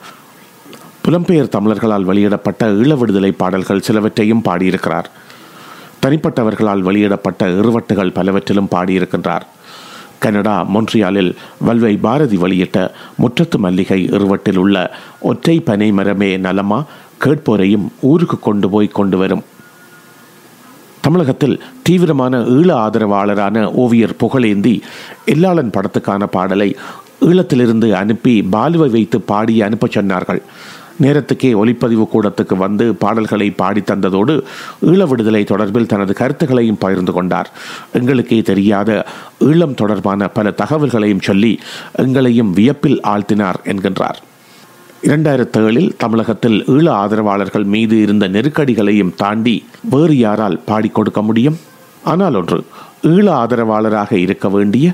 புலம்பெயர் 1.08 1.48
தமிழர்களால் 1.48 2.02
வெளியிடப்பட்ட 2.02 2.70
ஈழ 2.70 2.98
விடுதலை 2.98 3.32
பாடல்கள் 3.32 3.82
சிலவற்றையும் 3.88 4.42
பாடியிருக்கிறார். 4.42 5.10
தனிப்பட்டவர்களால் 6.02 6.78
வெளியிடப்பட்ட 6.78 7.48
இருவட்டுகள் 7.48 8.12
பலவற்றிலும் 8.12 8.68
பாடியிருக்கின்றார். 8.70 9.40
கனடா 10.18 10.66
மொன்றியாலில் 10.74 11.34
வல்வை 11.66 11.98
பாரதி 11.98 12.36
வெளியிட்ட 12.36 12.94
முற்றத்து 13.18 13.58
மல்லிகை 13.58 14.04
இருவட்டில் 14.04 14.56
உள்ள 14.56 14.96
ஒற்றை 15.20 15.60
பனை 15.60 15.92
மரமே 15.92 16.36
நலமா? 16.36 16.84
கேட்போரையும் 17.24 17.88
ஊருக்கு 18.00 18.38
கொண்டு 18.38 18.70
போய் 18.70 18.88
கொண்டு 18.88 19.18
வரும். 19.18 19.44
தமிழகத்தில் 21.00 21.62
தீவிரமான 21.82 22.38
ஈழ 22.38 22.72
ஆதரவாளரான 22.72 23.64
ஓவியர் 23.64 24.16
புகழேந்தி 24.20 24.80
எல்லாளன் 25.26 25.72
படத்துக்கான 25.72 26.24
பாடலை 26.24 26.76
ஈழத்திலிருந்து 27.20 27.92
அனுப்பி 27.92 28.42
பாலுவை 28.42 28.90
வைத்து 28.90 29.20
பாடி 29.20 29.62
அனுப்பச் 29.62 29.98
சொன்னார்கள். 29.98 30.42
நேரத்துக்கே 31.02 31.50
ஒலிப்பதிவு 31.54 32.08
கூடத்துக்கு 32.12 32.56
வந்து 32.56 32.94
பாடல்களை 32.94 33.50
பாடி 33.50 33.80
தந்ததோடு 33.80 34.42
ஈழ 34.82 35.08
விடுதலை 35.08 35.42
தொடர்பில் 35.44 35.86
தனது 35.86 36.14
கருத்துக்களையும் 36.14 36.78
பகிர்ந்து 36.78 37.12
கொண்டார். 37.12 37.50
எங்களுக்கே 37.92 38.42
தெரியாத 38.42 39.06
ஈழம் 39.40 39.74
தொடர்பான 39.74 40.28
பல 40.28 40.54
தகவல்களையும் 40.62 41.20
சொல்லி 41.20 41.58
எங்களையும் 41.94 42.50
வியப்பில் 42.50 43.00
ஆழ்த்தினார் 43.00 43.60
என்கின்றார். 43.64 44.18
இரண்டாயிரத்தி 45.02 45.58
ஏழில் 45.58 45.90
தமிழகத்தில் 45.96 46.64
ஈழ 46.64 46.88
ஆதரவாளர்கள் 46.88 47.64
மீது 47.64 48.00
இருந்த 48.00 48.28
நெருக்கடிகளையும் 48.28 49.14
தாண்டி 49.14 49.64
வேறு 49.90 50.16
யாரால் 50.18 50.60
பாடிக் 50.66 50.94
கொடுக்க 50.94 51.22
முடியும்? 51.22 51.58
ஆனால் 52.04 52.34
ஒன்று 52.34 52.64
ஈழ 53.02 53.26
ஆதரவாளராக 53.30 54.12
இருக்க 54.12 54.48
வேண்டிய 54.48 54.92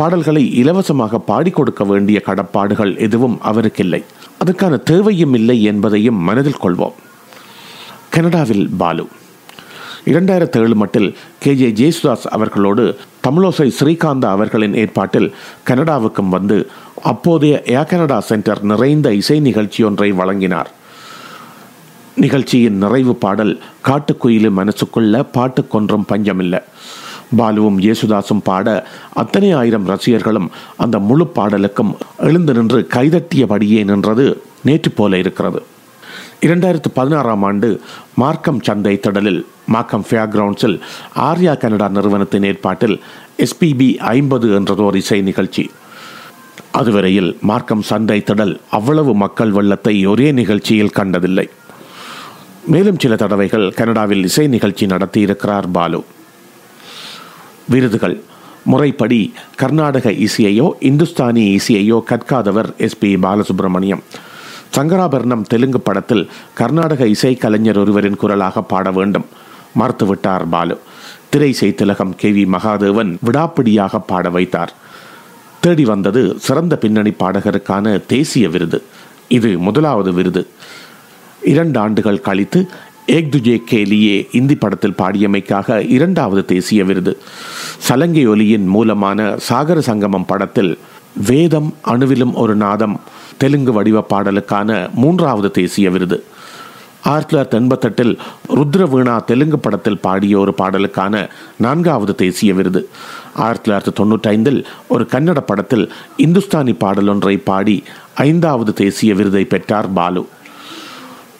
பாடல்களை 0.00 0.54
இலவசமாக 0.54 1.18
பாடிக் 1.18 1.54
கொடுக்க 1.54 1.84
வேண்டிய 1.84 2.22
கடப்பாடுகள் 2.26 2.98
எதுவும் 2.98 3.38
அவருக்கில்லை. 3.44 4.04
அதற்கான 4.38 4.76
தேவையும் 4.76 5.34
இல்லை 5.34 5.62
என்பதையும் 5.62 6.14
மனதில் 6.14 6.60
கொள்வோம். 6.62 6.92
கனடாவில் 8.10 8.68
பாலு. 8.78 9.06
இரண்டாயிரத்தி 10.04 10.58
ஏழு 10.58 10.74
மட்டில் 10.74 11.14
கே. 11.38 11.54
ஜே. 11.54 11.68
ஜேசுதாஸ் 11.70 12.26
அவர்களோடு 12.30 12.96
தமிழோசை 13.28 13.70
ஸ்ரீகாந்தா 13.80 14.24
அவர்களின் 14.24 14.74
ஏற்பாட்டில் 14.74 15.34
கனடாவுக்கும் 15.68 16.28
வந்து 16.28 16.70
அப்போதைய 17.02 17.62
ஏர் 17.66 17.84
கனடா 17.84 18.20
சென்டர் 18.20 18.62
நிறைந்த 18.62 19.14
இசை 19.14 19.40
நிகழ்ச்சி 19.40 19.84
ஒன்றை 19.84 20.12
வழங்கினார். 20.12 20.70
நிகழ்ச்சியின் 22.14 22.76
நிறைவு 22.76 23.14
பாடல் 23.14 23.60
காட்டுக்குயிலு 23.84 24.50
மனசுக்குள்ள 24.56 25.26
பாட்டு 25.32 25.68
கொன்றும் 25.68 26.04
பஞ்சமில்லை. 26.04 26.60
பாலுவும் 27.38 27.78
இயேசுதாசும் 27.84 28.44
பாட 28.44 28.68
அத்தனை 29.22 29.52
ஆயிரம் 29.52 29.86
ரசிகர்களும் 29.86 30.48
அந்த 30.76 30.98
முழு 30.98 31.26
பாடலுக்கும் 31.36 31.92
எழுந்து 32.28 32.54
நின்று 32.54 32.86
கைதட்டியபடியே 32.94 33.84
நின்றது 33.84 34.42
நேற்று 34.62 34.90
போல 34.90 35.18
இருக்கிறது. 35.18 35.60
இரண்டாயிரத்து 36.46 36.90
பதினாறாம் 36.94 37.42
ஆண்டு 37.42 37.80
மார்க்கம் 38.14 38.60
சந்தை 38.66 38.94
திடலில் 38.96 39.40
மார்க்கம் 39.66 40.04
ஃபேர் 40.08 40.30
கிரவுண்ட்ஸில் 40.34 40.76
ஆர்யா 41.28 41.54
கனடா 41.58 41.88
நிறுவனத்தின் 41.88 42.42
ஏற்பாட்டில் 42.42 42.96
எஸ்பிபி 43.44 43.96
ஐம்பது 43.96 44.60
என்றதோர் 44.60 44.96
இசை 44.96 45.20
நிகழ்ச்சி. 45.20 45.70
அதுவரையில் 46.70 47.30
மார்க்கம் 47.40 47.82
சந்தை 47.82 48.18
திடல் 48.20 48.54
அவ்வளவு 48.70 49.14
மக்கள் 49.14 49.50
வெள்ளத்தை 49.50 50.06
ஒரே 50.06 50.32
நிகழ்ச்சியில் 50.32 50.96
கண்டதில்லை. 50.98 51.48
மேலும் 52.66 52.98
சில 52.98 53.16
தடவைகள் 53.16 53.72
கனடாவில் 53.72 54.24
இசை 54.24 54.46
நிகழ்ச்சி 54.46 54.86
நடத்தியிருக்கிறார் 54.86 55.68
பாலு. 55.72 56.04
விருதுகள். 57.70 58.16
முறைப்படி 58.64 59.20
கர்நாடக 59.60 60.10
இசையையோ 60.26 60.66
இந்துஸ்தானி 60.88 61.44
இசையையோ 61.58 61.98
கற்காதவர் 62.10 62.68
எஸ் 62.86 62.98
பி 62.98 63.10
பாலசுப்ரமணியம். 63.24 64.02
சங்கராபரணம் 64.76 65.46
தெலுங்கு 65.52 65.80
படத்தில் 65.80 66.24
கர்நாடக 66.54 67.06
இசை 67.14 67.34
கலைஞர் 67.34 67.78
ஒருவரின் 67.78 68.20
குரலாக 68.22 68.62
பாட 68.72 68.90
வேண்டும். 68.98 69.26
மறுத்துவிட்டார் 69.78 70.44
பாலு. 70.50 70.76
திரை 71.32 71.50
செய்திலகம் 71.52 72.14
கே 72.20 72.30
வி 72.36 72.44
மகாதேவன் 72.54 73.10
விடாப்பிடியாக 73.26 74.00
பாட 74.06 74.28
வைத்தார். 74.36 74.72
தேடி 75.64 75.84
வந்தது 75.84 76.22
சிறந்த 76.46 76.76
பின்னணி 76.76 77.12
பாடகருக்கான 77.22 78.06
தேசிய 78.12 78.48
விருது. 78.48 78.78
இது 79.28 79.50
முதலாவது 79.66 80.12
விருது. 80.12 80.42
இரண்டு 81.52 81.78
ஆண்டுகள் 81.78 82.24
கழித்து 82.28 82.60
ஏக் 83.16 83.30
துஜே 83.32 83.54
கேலியே 83.70 84.16
இந்தி 84.38 84.54
படத்தில் 84.54 84.98
பாடியமைக்காக 84.98 85.88
இரண்டாவது 85.96 86.42
தேசிய 86.44 86.84
விருது. 86.84 87.12
சலங்கை 87.86 88.24
ஒலியின் 88.28 88.66
மூலமான 88.74 89.36
சாகர 89.48 89.78
சங்கமம் 89.78 90.26
படத்தில் 90.26 90.72
வேதம் 91.28 91.70
அணுவிலும் 91.92 92.34
ஒரு 92.42 92.54
நாதம் 92.64 93.00
தெலுங்கு 93.36 93.72
வடிவ 93.72 94.04
பாடலுக்கான 94.10 94.76
மூன்றாவது 94.94 95.50
தேசிய 95.50 95.90
விருது. 95.90 96.18
ஆயிரத்தி 97.10 97.32
தொள்ளாயிரத்தி 97.32 97.58
எண்பத்தெட்டில் 97.60 98.12
ருத்ரவீணா 98.58 99.14
தெலுங்கு 99.24 99.58
படத்தில் 99.58 100.02
பாடிய 100.06 100.38
ஒரு 100.38 100.54
பாடலுக்கான 100.58 101.28
நான்காவது 101.56 102.14
தேசிய 102.14 102.54
விருது. 102.54 102.82
ஆயிரத்தி 103.44 103.64
தொள்ளாயிரத்தி 103.66 103.94
தொண்ணூற்றி 104.00 104.28
ஐந்தில் 104.34 104.60
ஒரு 104.88 105.06
கன்னட 105.12 105.40
படத்தில் 105.40 105.86
இந்துஸ்தானி 106.16 106.74
பாடலொன்றை 106.84 107.36
பாடி 107.44 107.76
ஐந்தாவது 108.14 108.74
தேசிய 108.82 109.14
விருதை 109.14 109.44
பெற்றார் 109.44 109.92
பாலு. 109.92 110.24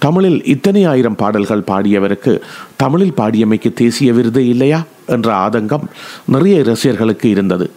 தமிழில் 0.01 0.45
இத்தனை 0.45 0.85
ஆயிரம் 0.85 1.17
பாடல்கள் 1.17 1.65
பாடியவருக்கு 1.67 2.41
தமிழில் 2.77 3.13
பாடியமைக்கு 3.17 3.73
தேசிய 3.73 4.13
விருது 4.13 4.49
இல்லையா 4.49 4.83
என்ற 5.07 5.49
ஆதங்கம் 5.49 5.87
நிறைய 6.25 6.63
ரசிகர்களுக்கு 6.63 7.31
இருந்தது. 7.31 7.71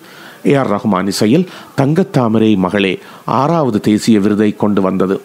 ஏ 0.46 0.54
ஆர் 0.54 0.72
ரஹ்மான் 0.72 1.08
இசையில் 1.08 1.50
தங்கத்தாமரை 1.82 2.56
மகளே 2.58 3.00
ஆறாவது 3.26 3.80
தேசிய 3.80 4.20
விருதை 4.20 4.56
கொண்டு 4.56 4.82
வந்தது. 4.82 5.22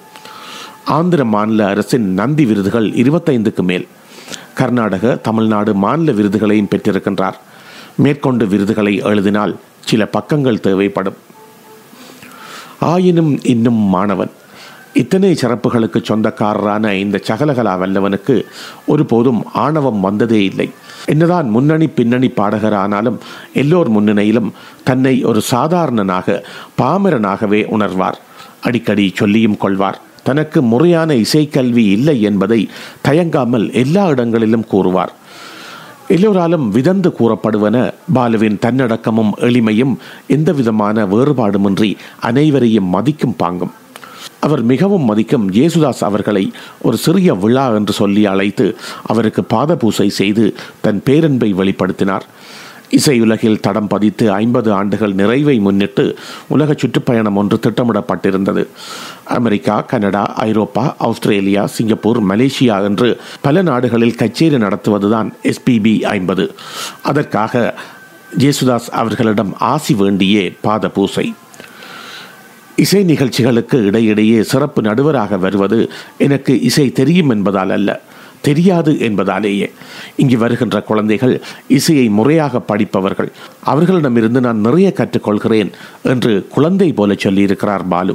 ஆந்திர 0.84 1.24
மாநில 1.24 1.66
அரசின் 1.66 2.12
நந்தி 2.12 2.44
விருதுகள் 2.44 2.90
இருபத்தைந்துக்கு 2.90 3.62
மேல். 3.62 3.88
கர்நாடக 4.54 5.14
தமிழ்நாடு 5.16 5.74
மாநில 5.74 6.12
விருதுகளையும் 6.12 6.68
பெற்றிருக்கின்றார். 6.70 7.38
மேற்கொண்டு 7.96 8.46
விருதுகளை 8.46 8.96
எழுதினால் 8.96 9.56
சில 9.84 10.06
பக்கங்கள் 10.06 10.60
தேவைப்படும். 10.60 11.16
ஆயினும் 12.80 13.38
இன்னும் 13.42 13.80
மாணவன். 13.96 14.30
இத்தனை 15.02 15.30
சிறப்புகளுக்கு 15.40 15.98
சொந்தக்காரரான 16.08 16.92
இந்த 17.02 17.16
சகலகலா 17.28 17.74
வல்லவனுக்கு 17.82 18.34
ஒருபோதும் 18.86 19.40
ஆணவம் 19.64 20.00
வந்ததே 20.06 20.40
இல்லை. 20.44 20.68
என்னதான் 21.12 21.48
முன்னணி 21.48 21.86
பின்னணி 21.98 22.28
பாடகரானாலும் 22.38 23.18
எல்லோர் 23.62 23.90
முன்னணியிலும் 23.96 24.50
தன்னை 24.88 25.14
ஒரு 25.30 25.40
சாதாரணனாக 25.50 26.36
பாமரனாகவே 26.82 27.60
உணர்வார். 27.76 28.18
அடிக்கடி 28.60 29.06
சொல்லியும் 29.14 29.56
கொள்வார். 29.56 30.00
தனக்கு 30.28 30.58
முறையான 30.62 31.10
இசைக்கல்வி 31.24 31.84
இல்லை 31.96 32.16
என்பதை 32.22 32.60
தயங்காமல் 33.08 33.66
எல்லா 33.82 34.04
இடங்களிலும் 34.14 34.68
கூறுவார். 34.72 35.12
எல்லோராலும் 36.14 36.66
விதந்து 36.76 37.08
கூறப்படுவன 37.18 37.76
பாலுவின் 38.14 38.60
தன்னடக்கமும் 38.66 39.32
எளிமையும் 39.48 39.94
எந்தவிதமான 40.26 41.06
வேறுபாடுமின்றி 41.06 41.90
அனைவரையும் 42.20 42.88
மதிக்கும் 42.94 43.38
பாங்கும். 43.42 43.74
அவர் 44.40 44.62
மிகவும் 44.62 45.04
மதிக்கும் 45.04 45.50
ஜேசுதாஸ் 45.52 46.04
அவர்களை 46.04 46.52
ஒரு 46.82 46.96
சிறிய 46.96 47.34
விழா 47.34 47.74
என்று 47.74 47.92
சொல்லி 47.92 48.26
அழைத்து 48.26 48.76
அவருக்கு 49.06 49.44
பாதபூசை 49.50 50.08
செய்து 50.08 50.54
தன் 50.80 51.02
பேரன்பை 51.04 51.54
வெளிப்படுத்தினார். 51.54 52.26
இசையுலகில் 52.90 53.60
தடம் 53.60 53.88
பதித்து 53.88 54.32
ஐம்பது 54.32 54.72
ஆண்டுகள் 54.72 55.12
நிறைவை 55.12 55.58
முன்னிட்டு 55.58 56.04
உலக 56.48 56.74
சுற்றுப்பயணம் 56.76 57.36
ஒன்று 57.36 57.56
திட்டமிடப்பட்டிருந்தது. 57.66 58.66
அமெரிக்கா 59.24 59.80
கனடா 59.80 60.24
ஐரோப்பா 60.24 60.94
ஆஸ்திரேலியா 60.98 61.66
சிங்கப்பூர் 61.66 62.20
மலேசியா 62.26 62.82
என்று 62.84 63.20
பல 63.40 63.62
நாடுகளில் 63.62 64.14
கச்சேரி 64.14 64.56
நடத்துவதுதான் 64.56 65.30
எஸ்பிபி 65.42 66.02
ஐம்பது. 66.02 66.54
அதற்காக 67.02 67.74
ஜேசுதாஸ் 68.38 68.88
அவர்களிடம் 68.90 69.52
ஆசி 69.58 69.94
வேண்டியே 69.94 70.56
பாத 70.60 70.88
பூசை 70.88 71.34
இசை 72.78 73.00
நிகழ்ச்சிகளுக்கு 73.04 73.84
இடையிடையே 73.84 74.42
சிறப்பு 74.42 74.80
நடுவராக 74.82 75.38
வருவது 75.38 75.78
எனக்கு 76.18 76.52
இசை 76.60 76.92
தெரியும் 76.92 77.30
என்பதால் 77.30 77.70
அல்ல 77.70 78.00
தெரியாது 78.40 78.92
என்பதாலேயே. 79.00 79.68
இங்கு 80.16 80.36
வருகின்ற 80.38 80.76
குழந்தைகள் 80.80 81.34
இசையை 81.68 82.08
முறையாக 82.08 82.60
படிப்பவர்கள் 82.60 83.30
அவர்களிடமிருந்து 83.64 84.40
நான் 84.40 84.60
நிறைய 84.60 84.92
கற்றுக்கொள்கிறேன் 84.96 85.70
என்று 86.02 86.46
குழந்தை 86.48 86.92
போல 86.92 87.12
சொல்லியிருக்கிறார் 87.12 87.84
பாலு. 87.88 88.14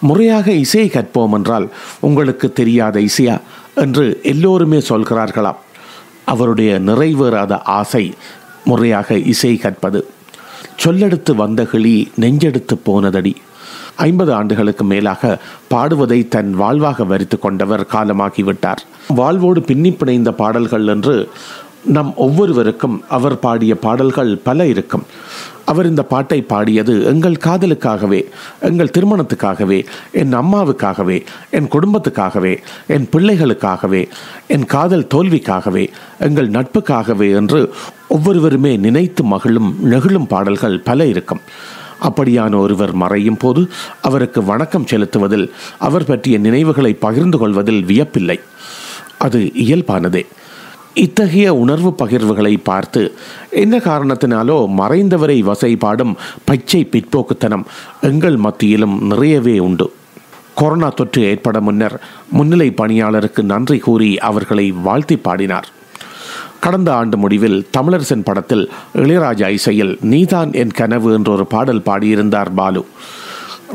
முறையாக 0.00 0.52
இசையை 0.64 0.90
கற்போம் 0.90 1.32
என்றால் 1.32 1.68
உங்களுக்கு 2.00 2.52
தெரியாத 2.52 3.00
இசையா 3.00 3.36
என்று 3.74 4.20
எல்லோருமே 4.22 4.78
சொல்கிறார்களாம். 4.78 5.62
அவருடைய 6.24 6.72
நிறைவேறாத 6.80 7.52
ஆசை 7.80 8.04
முறையாக 8.64 9.18
இசை 9.32 9.56
கற்பது. 9.56 10.00
சொல்லெடுத்து 10.84 11.32
வந்த 11.34 11.60
கிளி 11.64 11.96
நெஞ்செடுத்து 12.20 12.74
போனதடி 12.86 13.32
ஐம்பது 13.96 14.34
ஆண்டுகளுக்கு 14.34 14.84
மேலாக 14.84 15.38
பாடுவதை 15.70 16.28
தன் 16.28 16.52
வாழ்வாக 16.54 17.04
வரித்து 17.04 17.38
கொண்டவர் 17.38 17.86
காலமாகிவிட்டார். 17.92 18.82
வாழ்வோடு 19.08 19.62
பின்னி 19.62 19.90
பிணைந்த 19.90 20.30
பாடல்கள் 20.30 20.86
என்று 20.86 21.28
நம் 21.84 22.14
ஒவ்வொருவருக்கும் 22.16 23.04
அவர் 23.08 23.38
பாடிய 23.38 23.78
பாடல்கள் 23.78 24.38
பல 24.38 24.66
இருக்கும். 24.66 25.04
அவர் 25.64 25.86
இந்த 25.86 26.02
பாட்டை 26.02 26.42
பாடியது 26.42 27.04
எங்கள் 27.04 27.36
காதலுக்காகவே 27.44 28.24
எங்கள் 28.60 28.90
திருமணத்துக்காகவே 28.98 29.86
என் 30.12 30.34
அம்மாவுக்காகவே 30.34 31.24
என் 31.50 31.68
குடும்பத்துக்காகவே 31.68 32.58
என் 32.86 33.08
பிள்ளைகளுக்காகவே 33.12 34.08
என் 34.46 34.66
காதல் 34.66 35.08
தோல்விக்காகவே 35.14 35.88
எங்கள் 36.18 36.50
நட்புக்காகவே 36.50 37.34
என்று 37.34 37.72
ஒவ்வொருவருமே 38.08 38.76
நினைத்து 38.76 39.24
மகிழும் 39.24 39.76
நெகிழும் 39.84 40.26
பாடல்கள் 40.26 40.80
பல 40.80 41.06
இருக்கும். 41.06 41.40
அப்படியான 42.02 42.56
ஒருவர் 42.56 42.92
மறையும் 42.92 43.36
போது 43.36 43.68
அவருக்கு 44.02 44.44
வணக்கம் 44.44 44.86
செலுத்துவதில் 44.86 45.50
அவர் 45.78 46.04
பற்றிய 46.04 46.38
நினைவுகளை 46.38 46.94
பகிர்ந்து 46.94 47.38
கொள்வதில் 47.38 47.84
வியப்பில்லை. 47.84 48.40
அது 49.18 49.38
இயல்பானதே. 49.38 50.26
இத்தகைய 50.94 51.54
உணர்வு 51.54 51.94
பகிர்வுகளை 51.98 52.56
பார்த்து 52.62 53.14
என்ன 53.50 53.78
காரணத்தினாலோ 53.78 54.66
மறைந்தவரை 54.78 55.38
வசைபாடும் 55.44 56.14
பச்சை 56.44 56.88
பிற்போக்குத்தனம் 56.90 57.64
எங்கள் 58.00 58.36
மத்தியிலும் 58.36 59.06
நிறையவே 59.06 59.58
உண்டு. 59.58 59.92
கொரோனா 60.54 60.88
தொற்று 60.88 61.22
ஏற்பட 61.22 61.60
முன்னர் 61.60 62.00
முன்னிலை 62.30 62.74
பணியாளருக்கு 62.76 63.42
நன்றி 63.42 63.78
கூறி 63.78 64.18
அவர்களை 64.18 64.70
வாழ்த்தி 64.70 65.16
பாடினார். 65.16 65.68
கடந்த 66.60 66.94
ஆண்டு 66.94 67.16
முடிவில் 67.16 67.66
தமிழரசன் 67.76 68.24
படத்தில் 68.24 68.70
இளையராஜா 68.94 69.48
இசையில் 69.48 69.98
நீதான் 70.00 70.52
என் 70.52 70.70
கனவு 70.70 71.12
என்ற 71.12 71.32
ஒரு 71.32 71.46
பாடல் 71.46 71.82
பாடியிருந்தார் 71.86 72.54
பாலு. 72.54 72.86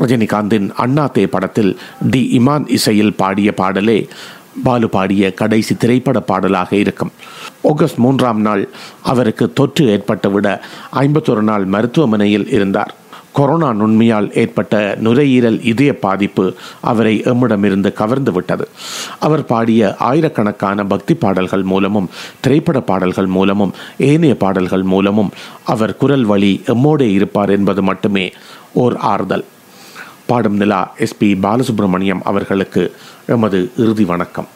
ரஜினிகாந்தின் 0.00 0.70
அண்ணாத்தே 0.78 1.26
படத்தில் 1.26 1.78
டி. 2.10 2.38
இமான் 2.38 2.64
இசையில் 2.68 3.14
பாடிய 3.14 3.54
பாடலே 3.56 4.08
பாலு 4.64 4.88
பாடிய 4.88 5.34
கடைசி 5.34 5.76
திரைப்பட 5.76 6.20
பாடலாக 6.20 6.76
இருக்கும். 6.76 7.12
ஆகஸ்ட் 7.62 7.96
மூன்றாம் 7.96 8.40
நாள் 8.40 8.68
அவருக்கு 9.02 9.52
தொற்று 9.52 9.84
ஏற்பட்டுவிட 9.86 10.60
ஐம்பத்தொரு 10.90 11.42
நாள் 11.42 11.64
மருத்துவமனையில் 11.64 12.50
இருந்தார். 12.50 12.94
கொரோனா 13.32 13.72
நுண்மையால் 13.72 14.34
ஏற்பட்ட 14.34 14.96
நுரையீரல் 15.00 15.62
இதய 15.62 15.98
பாதிப்பு 15.98 16.54
அவரை 16.80 17.20
எம்மிடமிருந்து 17.24 17.92
கவர்ந்து 17.92 18.32
விட்டது. 18.32 18.68
அவர் 19.18 19.44
பாடிய 19.44 19.96
ஆயிரக்கணக்கான 19.96 20.84
பக்தி 20.84 21.14
பாடல்கள் 21.14 21.62
மூலமும் 21.62 22.10
திரைப்பட 22.40 22.80
பாடல்கள் 22.80 23.26
மூலமும் 23.26 23.72
ஏனைய 23.98 24.36
பாடல்கள் 24.36 24.82
மூலமும் 24.82 25.32
அவர் 25.64 25.96
குரல் 25.96 26.24
வழி 26.24 26.62
எம்மோடே 26.66 27.08
இருப்பார் 27.10 27.50
என்பது 27.50 27.82
மட்டுமே 27.82 28.32
ஓர் 28.72 28.96
ஆறுதல். 28.96 29.44
பாடும் 30.26 30.56
நிலா 30.56 30.94
எஸ்பி 30.98 31.30
பாலசுப்ரமணியம் 31.44 32.20
அவர்களுக்கு 32.24 32.94
எமது 33.26 33.70
இறுதி 33.76 34.04
வணக்கம். 34.04 34.48